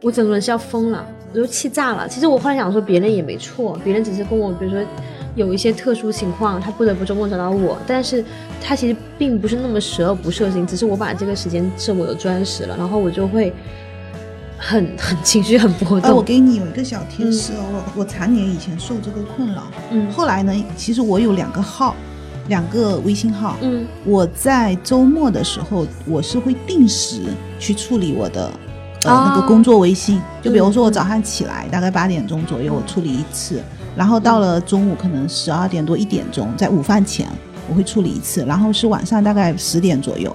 [0.00, 2.08] 我整个人是要疯了，我就气炸了。
[2.08, 4.80] 其实我后来想说，别人也没错，别人只是跟我，比如说
[5.38, 8.24] 有一些特殊情况，他不得不周末找到我，但是
[8.60, 13.52] 他其实并不是那么十恶不赦心，只是我把这个时间设我有专时了，然后我就会
[14.58, 16.20] 很很情绪很波哎，我。
[16.20, 17.62] 给你有一个小提示哦，
[17.94, 20.10] 我我常年以前受这个困扰，嗯。
[20.10, 21.94] 后来呢，其实我有两个号，
[22.48, 23.86] 两个微信号，嗯。
[24.04, 27.22] 我在周末的时候，我是会定时
[27.60, 28.50] 去处理我的。
[29.04, 29.24] 呃，哦。
[29.28, 30.92] 那个工作微信，就比如说我嗯。
[30.92, 33.62] 早上起来大概八点钟左右，我处理一次，
[33.98, 37.26] 然后到了中午可能十二点多一点钟，在午饭前
[37.68, 40.32] 我会处理一次，然后是晚上大概十点左右。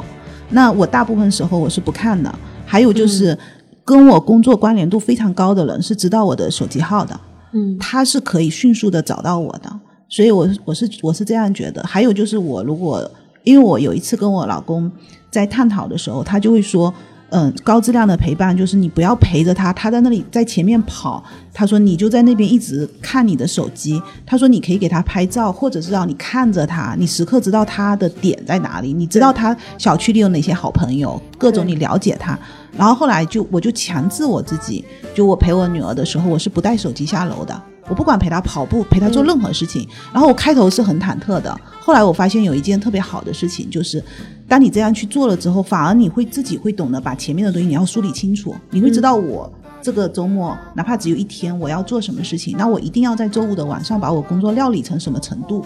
[0.50, 2.30] 那我大部分时候我是不看的，
[2.66, 3.38] 还有就是
[3.86, 7.18] 跟我工作关联度非常高的人是知道我的手机号的，
[7.54, 9.72] 嗯他是可以迅速的找到我的，
[10.10, 11.82] 所以我我是我是这样觉得。
[11.84, 13.10] 还有就是我如果
[13.46, 14.92] 因为我有一次跟我老公
[15.32, 16.94] 在探讨的时候，他就会说。
[17.36, 32.38] 嗯，高质量的陪伴就是你不要陪着他，他在那里在前面跑，他说你就在那边一直看你的手机，他说你可以给他拍照，或者是让你看着他，你时刻知道他的点在哪里，你知道他小区里有哪些好朋友，各种你了解他。
[32.78, 37.60] 然后后来就我就强制我自己，就我陪我女儿的时候，我是不带手机下楼的。
[37.90, 39.88] 我不管陪他跑步，陪他做任何事情。
[40.12, 44.04] 然后我开头是很忐忑的，后来我发现有一件特别好的事情，就是
[44.48, 49.52] 当你这样去做了之后，反而你会自己会懂得把前面的东西你要梳理清楚，你会知道我
[49.82, 55.66] 这个周末哪怕只有一天，我要做什么事情，那我一定要在周五的晚上把我工作料理成什么程度，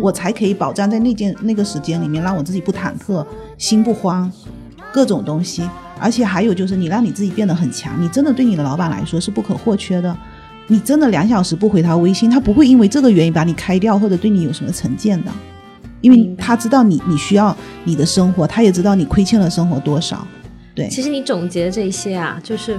[0.00, 3.26] 我才可以保障在那件那个时间里面让我自己不忐忑，
[3.58, 4.30] 心不慌，
[4.92, 5.68] 各种东西。
[6.02, 10.16] 而且还有就是，你让你自己变得很强，你真的对你的老板来说是不可或缺的。
[10.70, 15.32] 你真的两小时不回他微信，他不会因为这个原因把你开掉，或者对你有什么成见的，
[16.00, 20.24] 因为他知道你你需要你的生活，他也知道你亏欠了生活多少。
[20.72, 22.78] 对，其实你总结的这一些啊，就是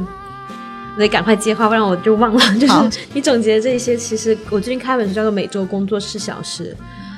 [0.97, 2.39] 得赶快接话，不然我就忘了。
[2.57, 6.73] 就是你总结这些，其实我最近开本书叫做《每周工作四小时》，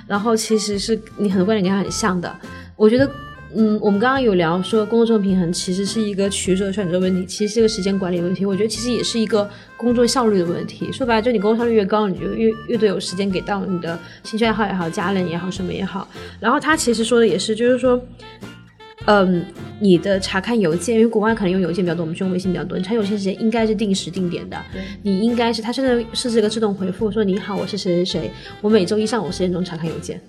[0.08, 2.36] 然后其实是你很多观点跟他很像的。
[2.76, 3.08] 我觉得，
[3.56, 8.46] 嗯，我们刚刚有聊说工作中的平衡其实是一个取舍选择问题，其实是一个时间管理问题。
[8.46, 10.92] 我觉得其实也是一个工作效率的问题。
[10.92, 16.08] 说白了，就你工作效率越高，你就越越多有时间给到你的兴趣爱好也好、家人也好、什么也好。
[16.40, 18.02] 然后他其实说的也是，就是说。
[19.06, 19.46] 嗯，
[19.82, 22.78] 你的查看邮件，因为国外可能用邮件比较多，我们用微信比较多。
[22.78, 24.58] 你查邮件时间应该是定时定点的，
[25.02, 28.32] 你应该是它甚至设置一个自动回复，说你好，我是谁谁谁，
[28.62, 30.22] 我每周一上午十点钟查看邮件。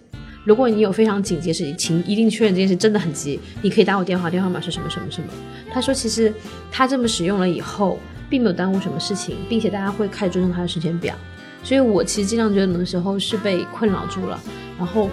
[0.44, 5.28] 如果你有非常紧急的事情，请一定确认这件事真的很急，你可以打我电话，电话号码是什么什么什么。
[5.72, 6.32] 他说，其实
[6.70, 11.14] 他这么使用了以后，并没有耽误什么事情，并且大家会开始尊重他的时间表。
[11.62, 14.38] 所以我其实经常觉得，有的时候是被困扰住了，
[14.78, 15.08] 然后。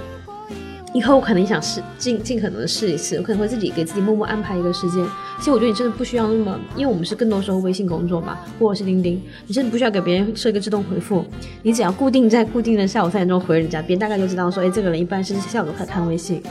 [0.94, 5.06] 以后我可能想试尽尽可能的试一次，我可能会自己给自己默默安排一个时间。
[5.40, 11.26] 其实我觉得你真的不需要那么，因为我们是更多时候微信工作嘛，或者是钉钉，你真的不需要给别人设一个自动回复，
[11.64, 16.44] 你只要固定在固定的下午三点钟回人家，别人大概就知道说，哎，这个人一般是下午开始看微信。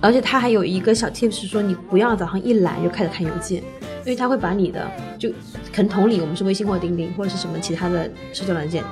[0.00, 3.58] 而且他还有一个小 tip 是说，你不要早上一来就开始看邮件，
[4.04, 5.28] 因为他会把你的就
[5.72, 8.82] 可能同理，我们是微信或钉钉或者是什么其他的社交软件。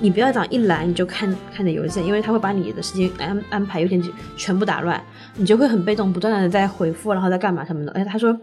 [0.00, 4.02] 你不要讲一来你就看看的邮件，因为他会把你的时间安安排有点
[4.36, 5.02] 全部打乱，
[5.36, 7.92] 你就会很被动，不断的在回复，然后在干嘛什么的。
[7.92, 8.38] 而且他说，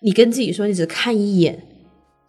[0.00, 1.58] 你跟自己说你只看一眼，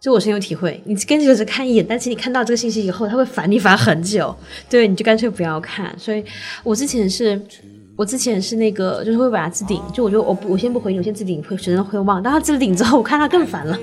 [0.00, 0.80] 这我深有体会。
[0.84, 4.34] 你跟自己只看一眼，但其实你看到这个信息以后，他会烦你烦很久，
[4.70, 5.92] 对，你就干脆不要看。
[5.98, 6.24] 所以
[6.62, 7.40] 我之前是。
[8.02, 12.20] 我之前是那个，就是会把它置顶，就我觉得我，我先不回你，我先置顶，会学生会忘。
[12.20, 13.78] 但他置顶之后，我看他更烦了。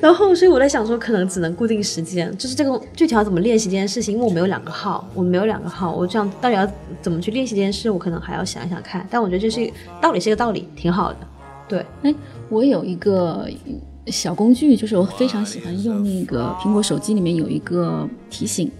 [0.00, 6.66] 然后，所以我在想说，可能只能固定时间，就是这个具体要怎么练习这件事情，因为我没有两个号，我没有两个号，我这样到底要
[7.02, 9.06] 怎么去练习这件事，我可能还要想一想看。
[9.10, 11.18] 但我觉得这是道理，是一个道理，挺好的。
[11.68, 12.14] 对，哎，
[12.48, 13.46] 我有一个
[14.06, 18.70] 小工具，就是我非常喜欢用那个苹果手机里面有一个提醒，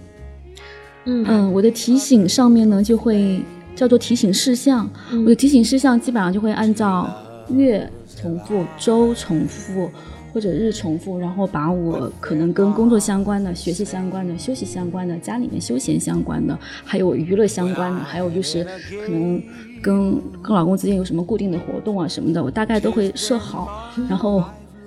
[1.05, 3.39] 嗯嗯，我的提醒上面呢就会。
[3.75, 7.09] 叫做提醒事项，我的提醒事项基本上就会按照
[7.49, 9.89] 月重复、周重复
[10.33, 18.63] 或者日重复，然后把我可能跟工作相关的、学习相关的、休息相关的、家里面休闲相关的，还有娱乐相关的，还有就是
[19.05, 19.41] 可能
[19.81, 24.43] 跟跟老公之间有什么固定的活动啊什么的，我大概都会设好，然后。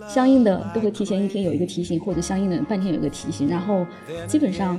[0.08, 3.86] 相应的都会提前一天有一个提醒，或者相应的半天有一个提醒，然后
[4.26, 4.78] 基本上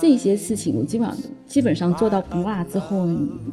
[0.00, 1.16] 这些事情我基本上
[1.46, 3.06] 基本上做到不落之后，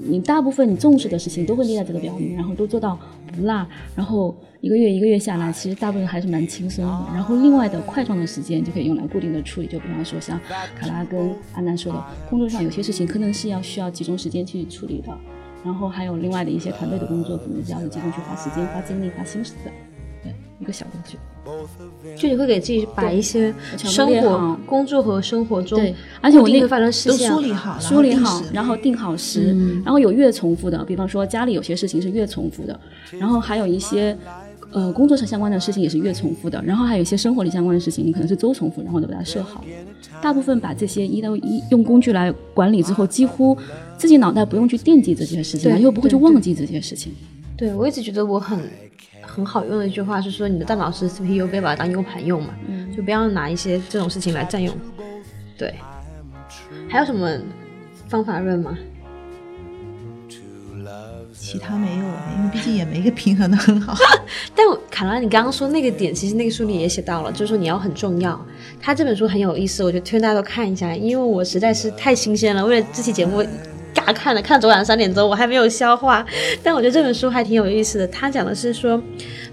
[0.08, 2.98] 你大部分你重视的事情都会列在这个表里面，然后都做到
[3.34, 3.66] 不落，
[3.96, 6.92] 然后一个月一个月下来，其实大部分还是蛮轻松的。
[7.14, 10.40] 然后另外的块状的时间就可以用来固定的处理，就比方说像
[10.80, 15.18] 卡拉跟阿南说的，工作上有些事情可能是要需要集中时间去处理的，
[15.64, 19.72] 然后还有另外的一些团队的工作，可能是要集中去花时间、花精力、花心思的。
[20.60, 21.18] 一个小工具，
[22.16, 32.80] 就你会给自己把一些生活、工作和生活中，对，而且我那个发生事都项梳理好，梳理好，然然后定好时，然后有越重复的，比方说家里有些事情是越重复的，
[33.20, 34.18] 然后还有一些
[34.72, 39.64] 呃工作上相关的事情也是月重复的，然后还有一些生活里相关的事情，你可能是周重复，然后就把它设好。
[40.22, 43.56] 大部分把这些一到一用工具来管理之后，几乎
[43.98, 47.14] 自己脑袋不用去惦记这些事情，对又不会去忘记这些事情。
[47.58, 48.60] 对我一直觉得我很
[49.36, 52.54] 很好用的一句话是说，你的大脑是 CPU，不要把它当 U 盘用嘛，
[52.96, 54.74] 就不要拿一些这种事情来占用。
[55.58, 55.76] 对，
[56.90, 57.30] 还有什么
[58.08, 58.78] 方法论吗？
[61.34, 63.94] 其他没有了，因为毕竟也没一个平衡的很好。
[64.56, 68.40] 但我卡拉，你刚刚说那个点，其实那个书里也写到了，就是说你要很重要。
[68.80, 72.66] 他这本书很有意思，我觉得推荐大家都看一下，因为我实在是太新鲜了。
[72.66, 73.46] 为了这期节目，
[73.96, 76.26] 尬看了，看昨晚上三点钟，我还没有消化。
[76.62, 78.08] 但我觉得这本书还挺有意思的。
[78.10, 79.02] 他讲的是说，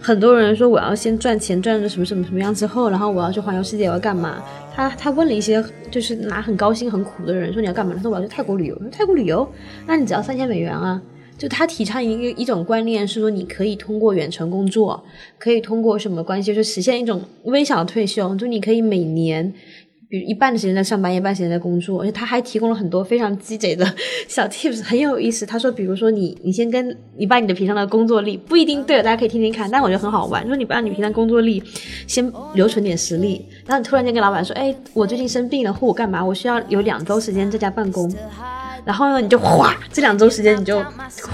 [0.00, 4.42] 很多人说我要先赚钱，赚成什么什么什么样之后，然后我要去环游世界，我要干嘛？
[4.74, 7.94] 他他问了一些就是拿很高薪很苦的人说你要干嘛？
[7.96, 8.82] 他说我要去泰国旅游。
[8.90, 9.48] 泰国旅游？
[9.86, 11.00] 那你只要三千美元啊。
[11.38, 15.02] 就他提倡一个一种观念是说，你可以通过远程工作，
[15.38, 18.32] 可以通过什么关系，就实现一种微小退休。
[18.36, 19.52] 就你可以每年，
[20.12, 22.02] 比如一半的时间在上班，一半时间在工作。
[22.02, 23.82] 而且他还提供了很多非常鸡贼的
[24.28, 25.46] 小 tips，很有意思。
[25.46, 30.46] 他说，比如说你你先跟你把你的平常的工作力不一定对，大家可以听听看，但我觉得很好玩。
[30.46, 31.62] 说你把你平常工作力
[32.06, 38.14] 先留存点实力，然后你突然间跟老板说，哎，我最近生病了，或我干嘛，我需要有两周时间在家办公。
[38.84, 40.84] 然后呢，你就哗，这两周时间你就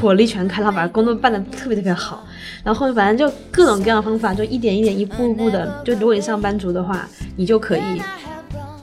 [0.00, 2.24] 火力全开，然后把工作办得特别特别好。
[2.62, 5.82] 然后反正就各种各样的方法，就一点一点、一步一步的。
[5.84, 7.80] 就如果你上班族的话，你就可以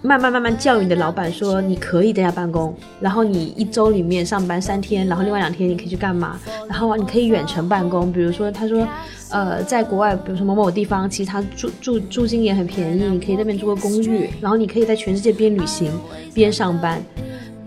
[0.05, 6.39] 慢慢慢慢教育你的老板说你可以在家办公，然后你一周里面上班三天，然后另外两天你可以去干嘛？
[6.69, 8.87] 然后你可以远程办公，比如说他说，
[9.31, 15.91] 呃，在国外，比如说某某地方，其实他住住租金也很便宜，你可以那边租个公寓，然后你可以在全世界边旅行
[16.35, 17.01] 边上班，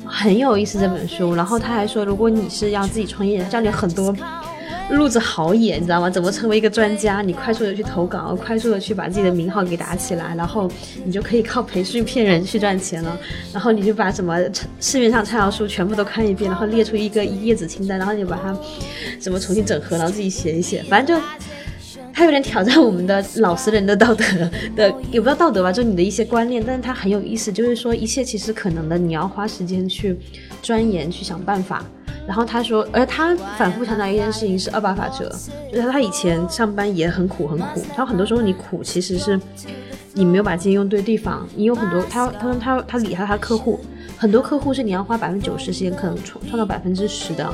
[0.05, 1.35] 很有意思这本书。
[1.35, 4.15] 然后他还说，如果你是要自己创业，他教你很多。
[4.91, 6.09] 路子好野，你知道吗？
[6.09, 7.21] 怎么成为一个专家？
[7.21, 10.71] 你快速的去投稿，快速的去把自己的名号给打起来，然后
[11.05, 13.19] 你就可以靠培训骗人去赚钱了。
[13.53, 14.39] 然后你就把什么
[14.81, 18.57] 市面上畅销书全部都看一遍，然后列出一个一页子清单，然后你把它
[19.19, 20.83] 怎么重新整合，然后自己写一写。
[20.85, 21.23] 反正就
[22.15, 24.25] 他有点挑战我们的老实人的道德
[24.75, 26.63] 的，也不知道道德吧，就你的一些观念。
[26.67, 30.17] 但是他很有意思，就是说一切其实可能的，你要花时间去
[30.63, 31.85] 钻研，去想办法。
[32.29, 35.35] 然后他说，而他反复强调一件事情是二八法则，
[35.73, 37.83] 就是他以前上班也很苦很苦。
[37.89, 39.41] 他说很多时候你苦其实是
[40.13, 41.49] 你没有把精力用对地方。
[41.57, 43.81] 你有很多他他说他他理他他客户，
[44.19, 47.51] 很多客户是你要花百分之九十时间可能创创造百分之十的。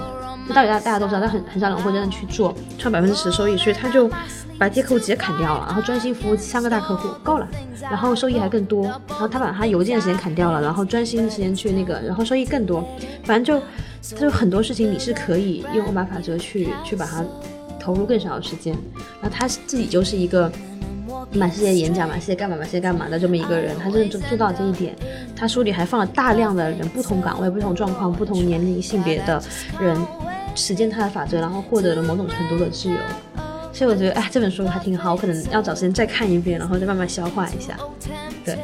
[0.48, 4.10] 这道理大大家都知道，但很很少人会真的去做创百分之十收益，所以他就
[4.58, 7.48] 把这些客户直接砍掉了，然后专心服务三个大客户够了，
[7.80, 8.84] 然后收益还更多。
[9.08, 12.86] 然后他把他邮件的时间砍掉了，然后专心的时间去那个，然后收益更多。
[13.24, 13.64] 反正就。
[14.20, 17.24] 就很多事情你是可以用欧巴法则去去把它
[17.80, 18.76] 投入更少的时间，
[19.22, 20.52] 然后他自己就是一个
[21.32, 24.94] 满世界演讲、满世界干嘛、满世界干嘛的这么一个人，他真的做做到这一点。
[25.34, 29.42] 他书里还放了大量的人，不同岗位、不同状况、不同年龄、性别的
[29.80, 29.98] 人
[30.54, 32.96] 实践他的法则，然后获得了某种程度的自由。
[33.74, 37.76] 所以我觉得，哎，这本书还挺好，我可能要找时间再看一遍，然后再慢慢消化一下。
[38.42, 38.56] 对，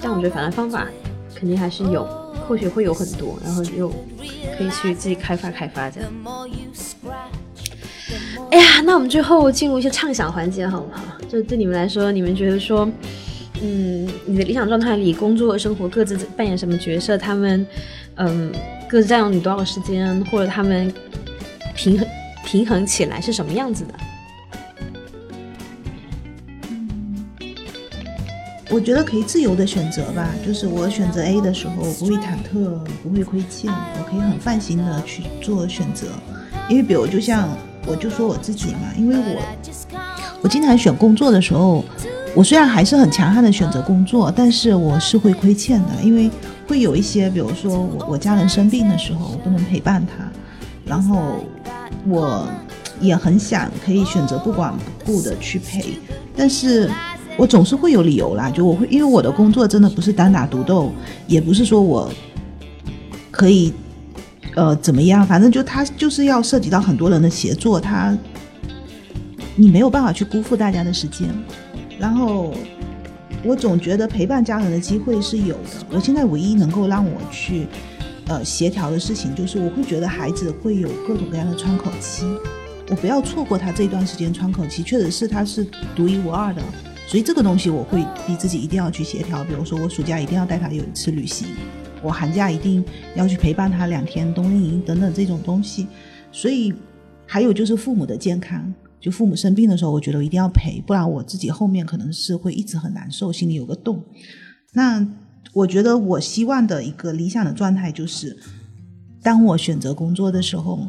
[0.00, 0.86] 但我觉得反正方法。
[1.32, 2.04] 肯定还是有，
[2.46, 3.88] 或许会有很多，然后又
[4.58, 6.10] 可以去自己开发开发这样。
[8.50, 11.02] 哎呀，那我们最后进入一些畅想环节好不好？
[11.30, 12.86] 就对你们来说，你们觉得说，
[13.62, 17.16] 嗯，你的理想状态里，工作和生活各自扮演什么角色？
[17.16, 17.66] 他们，
[18.16, 18.52] 嗯，
[18.86, 20.22] 各自占用你多少时间？
[20.26, 20.92] 或者他们
[21.80, 22.06] 平衡
[22.44, 23.94] 平衡起来是什么样子的？
[28.68, 36.08] 我觉得可以自由的选择吧，就是我选择 A 的时候，我不会忐忑，不会亏欠，我可以很放心的去做选择。
[36.68, 37.48] 因为比如就像
[37.86, 39.42] 我就说我自己嘛，因为我
[40.42, 41.82] 我经常选工作的时候，
[42.34, 46.30] 我虽然还是很强悍的选择工作，但是我是会亏欠的，因为
[46.68, 50.30] 会有一些，比如说我我家人生病的时候，我不能陪伴他，
[50.90, 51.36] 然后
[52.06, 52.46] 我
[53.00, 54.74] 也很想可以选择不管
[55.06, 55.94] 不顾的去陪，
[56.36, 56.90] 但是。
[57.36, 60.92] 我总是会有理由啦，就我会，因为我的工作真的不是单打独斗，
[61.26, 62.12] 也不是说我
[63.30, 63.72] 可以
[64.54, 68.14] 呃怎么样，反正就他就是要涉及到很多人的协作，他
[69.56, 71.30] 你没有办法去辜负大家的时间。
[71.98, 72.52] 然后
[73.42, 75.86] 我总觉得陪伴家人的机会是有的。
[75.92, 77.66] 我现在唯一能够让我去
[78.30, 82.24] 呃协调的事情，就是我会觉得孩子会有各种各样的窗口期，
[82.88, 85.66] 我不要错过他这段时间窗口期，确实是他是
[85.96, 86.62] 独一无二的。
[87.08, 91.48] 所以这个东西我会逼自己一定要去协调，比如说我暑假一定要带他有一次旅行，
[92.04, 92.84] 我寒假一定
[93.16, 95.88] 要去陪伴他两天冬令营等等这种东西。
[96.30, 96.72] 所以
[97.26, 104.04] 还有就是父母的健康，就父母生病的时候，我觉得我一定要陪，不然我自己后面可能是会一直很难受，心里有个洞。
[104.72, 105.04] 那
[105.52, 108.36] 我觉得我希望的一个理想的状态就是，
[109.22, 110.86] 当我选择工作的时候。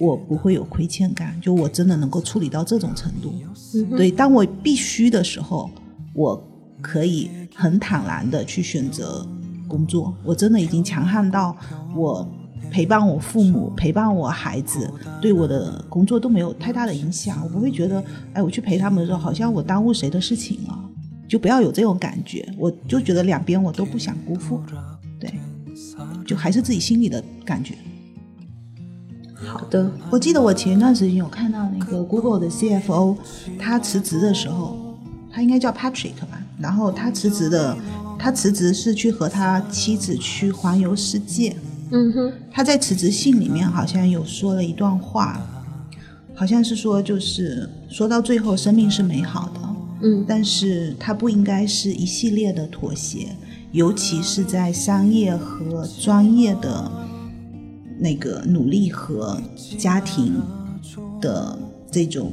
[0.00, 3.32] 我不会有亏欠感，就我真的能够处理到这种程度。
[3.96, 5.70] 对，当我必须的时候，
[6.12, 6.48] 我
[6.82, 9.24] 可以很坦然的去选择
[9.68, 10.12] 工作。
[10.24, 11.56] 我真的已经强悍到
[11.94, 12.28] 我
[12.72, 14.90] 陪伴我父母、陪伴我孩子，
[15.20, 17.40] 对我的工作都没有太大的影响。
[17.44, 18.02] 我不会觉得，
[18.32, 20.90] 哎，我去陪他们的时候，好像我耽误谁的事情了。
[21.34, 22.48] 就不要有这种感觉。
[22.56, 24.62] 我就觉得两边我都不想辜负。
[25.18, 25.34] 对，
[26.24, 27.74] 就还是自己心里的感觉。
[29.34, 33.16] 好的，我记得我前一段时间有看到那个 Google 的 CFO，
[33.58, 34.96] 他辞职的时候，
[35.28, 36.40] 他应该叫 Patrick 吧。
[36.56, 37.76] 然后他辞职的，
[38.16, 41.56] 他辞职是去和他妻子去环游世界。
[41.90, 45.44] 嗯哼，他在辞职信里面好像有说了一段话，
[46.32, 49.73] 好像是说就是说到最后，生命是美好的。
[50.04, 53.34] 嗯，但是它不应该是一系列的妥协，
[53.72, 56.90] 尤其是在商业和专业的。
[57.96, 59.40] 那个努力和
[59.78, 60.42] 家庭
[61.20, 61.56] 的
[61.92, 62.32] 这种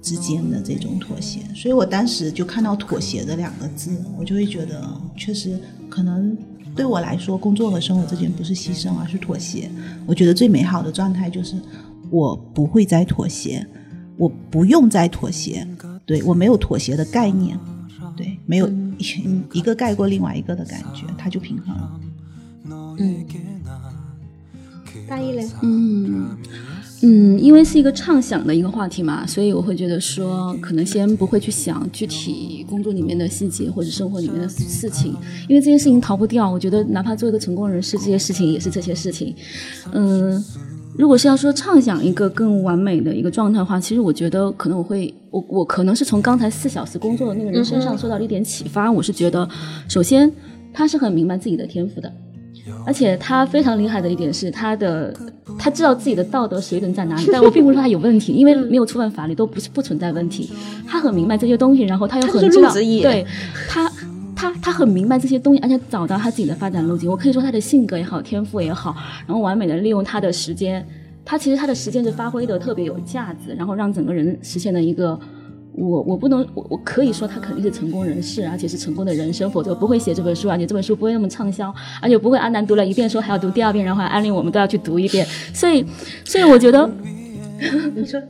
[0.00, 6.38] 之间的这种妥协，所以我当时就看到“妥协”这两个字，我就会觉得，确实可能
[6.76, 9.68] 对我来说，工作和生活之间不是牺牲，而是妥协。
[10.06, 11.56] 我觉得最美好的状态就是
[12.08, 13.66] 我不会再妥协，
[14.16, 15.66] 我不用再妥协，
[16.06, 17.58] 对我没有妥协的概念，
[18.16, 18.70] 对没有
[19.52, 22.00] 一个盖过另外一个的感觉，它就平衡了。
[22.98, 23.26] 嗯，
[25.08, 25.46] 大意嘞？
[25.62, 26.36] 嗯
[27.02, 35.14] 嗯，因为是一个畅想的一个话题嘛，所以我会觉得说，可能先不会去想具体工作里面的细节或者生活里面的事情，
[35.48, 36.48] 因为这些事情逃不掉。
[36.48, 39.34] 我觉得哪怕做一个成功人士，这些事情也是这些事情。
[39.92, 40.42] 嗯，
[40.96, 48.90] 如果是要说畅想一个更完美的一个状态的话，其实我觉得可能我会，我我可能是从刚才四小时工作的那个人身上受到了一点启发。
[48.90, 49.48] 我是觉得，
[49.88, 50.30] 首先
[50.72, 52.12] 他是很明白自己的天赋的。
[52.86, 55.14] 而且他非常厉害的一点是，他的
[55.58, 57.28] 他知道自己的道德水准在哪里。
[57.30, 60.50] 但我并不是说他有问题，因为没有触犯法律都不是不存在问题。
[60.86, 63.26] 他很明白这些东西，然后他又很知道，对
[63.68, 63.90] 他
[64.44, 67.10] 他他很明白这些东西，而且找到他自己的发展路径。
[67.10, 68.94] 我可以说他的性格也好，天赋也好，
[69.26, 70.86] 然后完美的利用他的时间，
[71.24, 75.18] 他其实他的时间是发挥的特别有价值，然后让整个人实现了一个。
[75.76, 85.26] 我我不能我我可以说他肯定是成功人士，而且是成功的人生，否则不会写这本书，而且这本书不会那么畅销，而且不会阿南读了一遍说还要读第二遍，然后安利我们都要去读一遍。
[85.52, 85.84] 所以，
[86.24, 86.88] 所以我觉得，
[87.96, 88.22] 你说，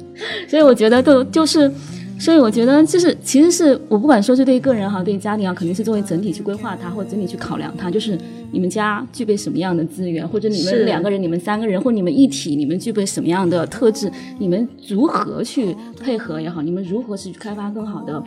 [0.49, 1.71] 所以我觉得都就是。
[2.19, 7.91] 所以我觉得，就是其实是我不管说是对个人哈，对家庭啊，肯定是作为整体去规划它，或者整体去考量它。
[7.91, 8.17] 就是
[8.53, 18.23] 你们家具备什么样的资源，或者你们两个人、你们三个人，或你们一体，你们具备什么样的特质，你们如何去配合也好，你们如何去开发更好的，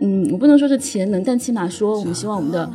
[0.00, 2.70] 嗯，我不能说是潜能，但起码说我们希望我们的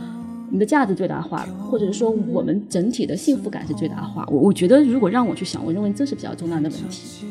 [0.47, 4.25] 我们的价值最大化，或者是说我们整体的幸福感是最大化。
[4.27, 7.25] 我我觉得如果让我去想，我认为这是比较重大的问题。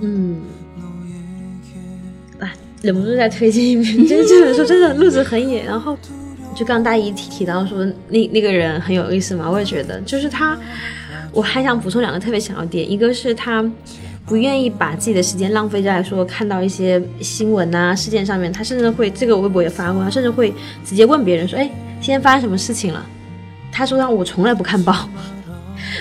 [0.00, 0.36] 嗯。
[2.82, 5.64] 忍不住再推荐一遍， 就是这本书真的路子很野。
[5.64, 5.96] 然后，
[6.54, 10.58] 就刚大一提提到说那那个人很有意思嘛，我也觉得，就是他，
[11.32, 13.62] 我还想补充两个特别想要点，一个是他
[14.26, 20.52] 不愿意把自己的时间浪费在说看到一些新闻啊事件上面，他甚至会这个微博也发过，他甚至会
[20.84, 21.70] 直接问别人说，哎，
[22.00, 23.04] 今天发生什么事情了？
[23.72, 25.08] 他说让我从来不看报。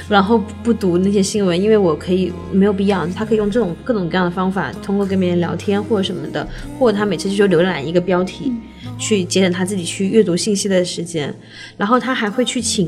[0.10, 3.06] 然后不读那些新闻，因为我可以没有必要。
[3.10, 6.46] 他可以用这种各种各样的方法，通过跟别人聊天或者什么的，
[6.80, 8.52] 或者他每次就浏览一个标题，
[8.98, 11.32] 去节省他自己去阅读信息的时间。
[11.78, 12.88] 然后他还会去请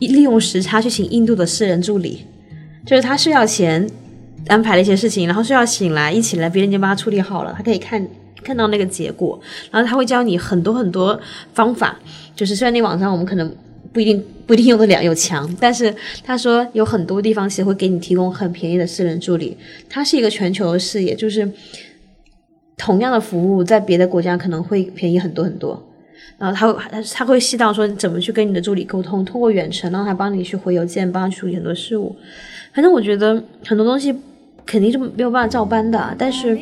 [0.00, 2.24] 利用时差去请印度的私人助理，
[2.84, 3.88] 就是他睡觉前
[4.48, 8.04] 安排了一些事情，然后睡觉醒来一起来，别人已经帮他处理好了，他可以看
[8.42, 9.40] 看到那个结果。
[9.70, 11.20] 然后他会教你很多很多
[11.54, 11.96] 方法，
[12.34, 13.54] 就是虽然那网上我们可能。
[13.92, 19.56] 不一定不一定用得了有墙，但是他说有很多地方其实会给你提供很便宜的私人助理。
[19.88, 21.50] 它是一个全球的视野，就是
[22.76, 25.82] 同样的服务在别的国家可能会便宜很多很多。
[26.38, 32.14] 然后他会他他会细到说怎么去跟你的助理沟通，通过远程让他帮你去回邮件，帮他处理很多事务。
[32.72, 34.14] 反正我觉得很多东西
[34.64, 36.56] 肯定是没有办法照搬的，但是。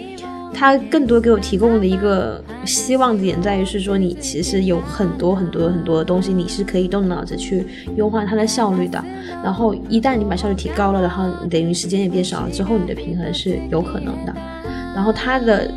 [0.56, 9.04] 它更多给我提供的一个希望点在于是说，你其实有很多很多很多的东西，你是可以动脑子去优化它的效率的。
[9.44, 14.34] 然后一旦你把效率提高了，然后等于时间也变少了之后，你的平衡是有可能的。
[14.94, 15.70] 然后它的。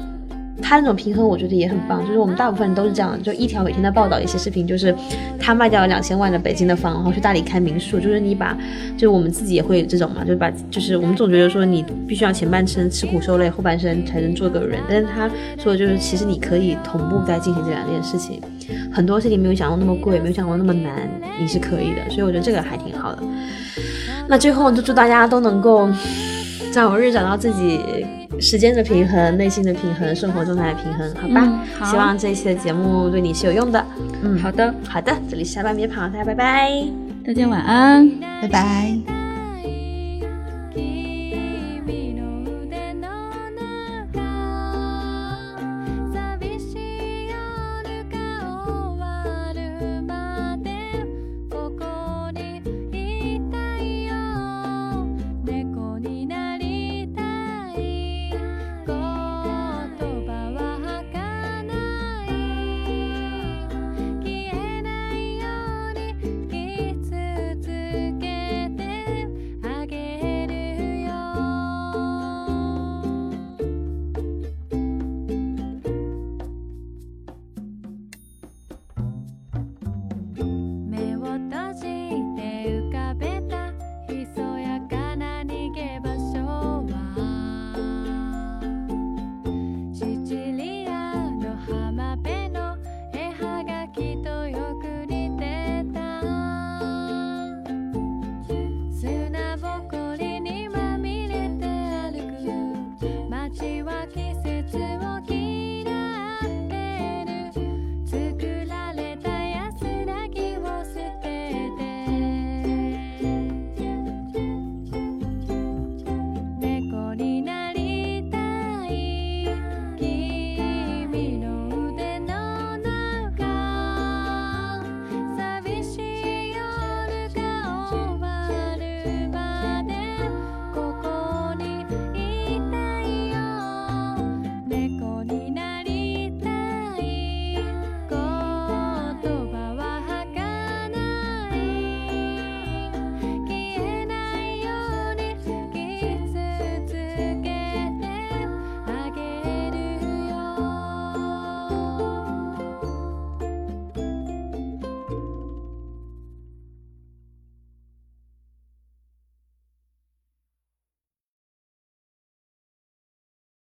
[0.61, 2.05] 他那种平衡，我觉得也很棒。
[2.05, 4.93] 就是我们大部分人都是这样，就一条每天在报道一些视频，就是
[5.39, 7.99] 他卖掉了两千万的北京的房，然后去大理开民宿。
[7.99, 8.57] 就是你把，
[8.95, 14.79] 就是我们自己也会这种嘛，就是把，就是我们总觉得说你必须要前半生吃苦受累，后半生才能做个人。
[14.89, 15.29] 但是他
[15.61, 18.41] 说的就是，其实你可以同步在进行这两件事情，
[18.91, 22.09] 很多事情没有想到那么贵，没有想到那么难，你是可以的。
[22.09, 23.23] 所以我觉得这个还挺好的。
[24.27, 25.89] 那最后就祝大家都能够
[26.71, 27.79] 早日找到自己。
[28.39, 31.59] 时间的平衡，内心的平衡，生活状态的平衡，好吧？
[31.83, 33.85] 希望这一期的节目对你是有用的。
[34.21, 36.71] 嗯，好的，好的，这里下班别跑，大家拜拜，
[37.25, 38.09] 大家晚安，
[38.41, 39.18] 拜拜。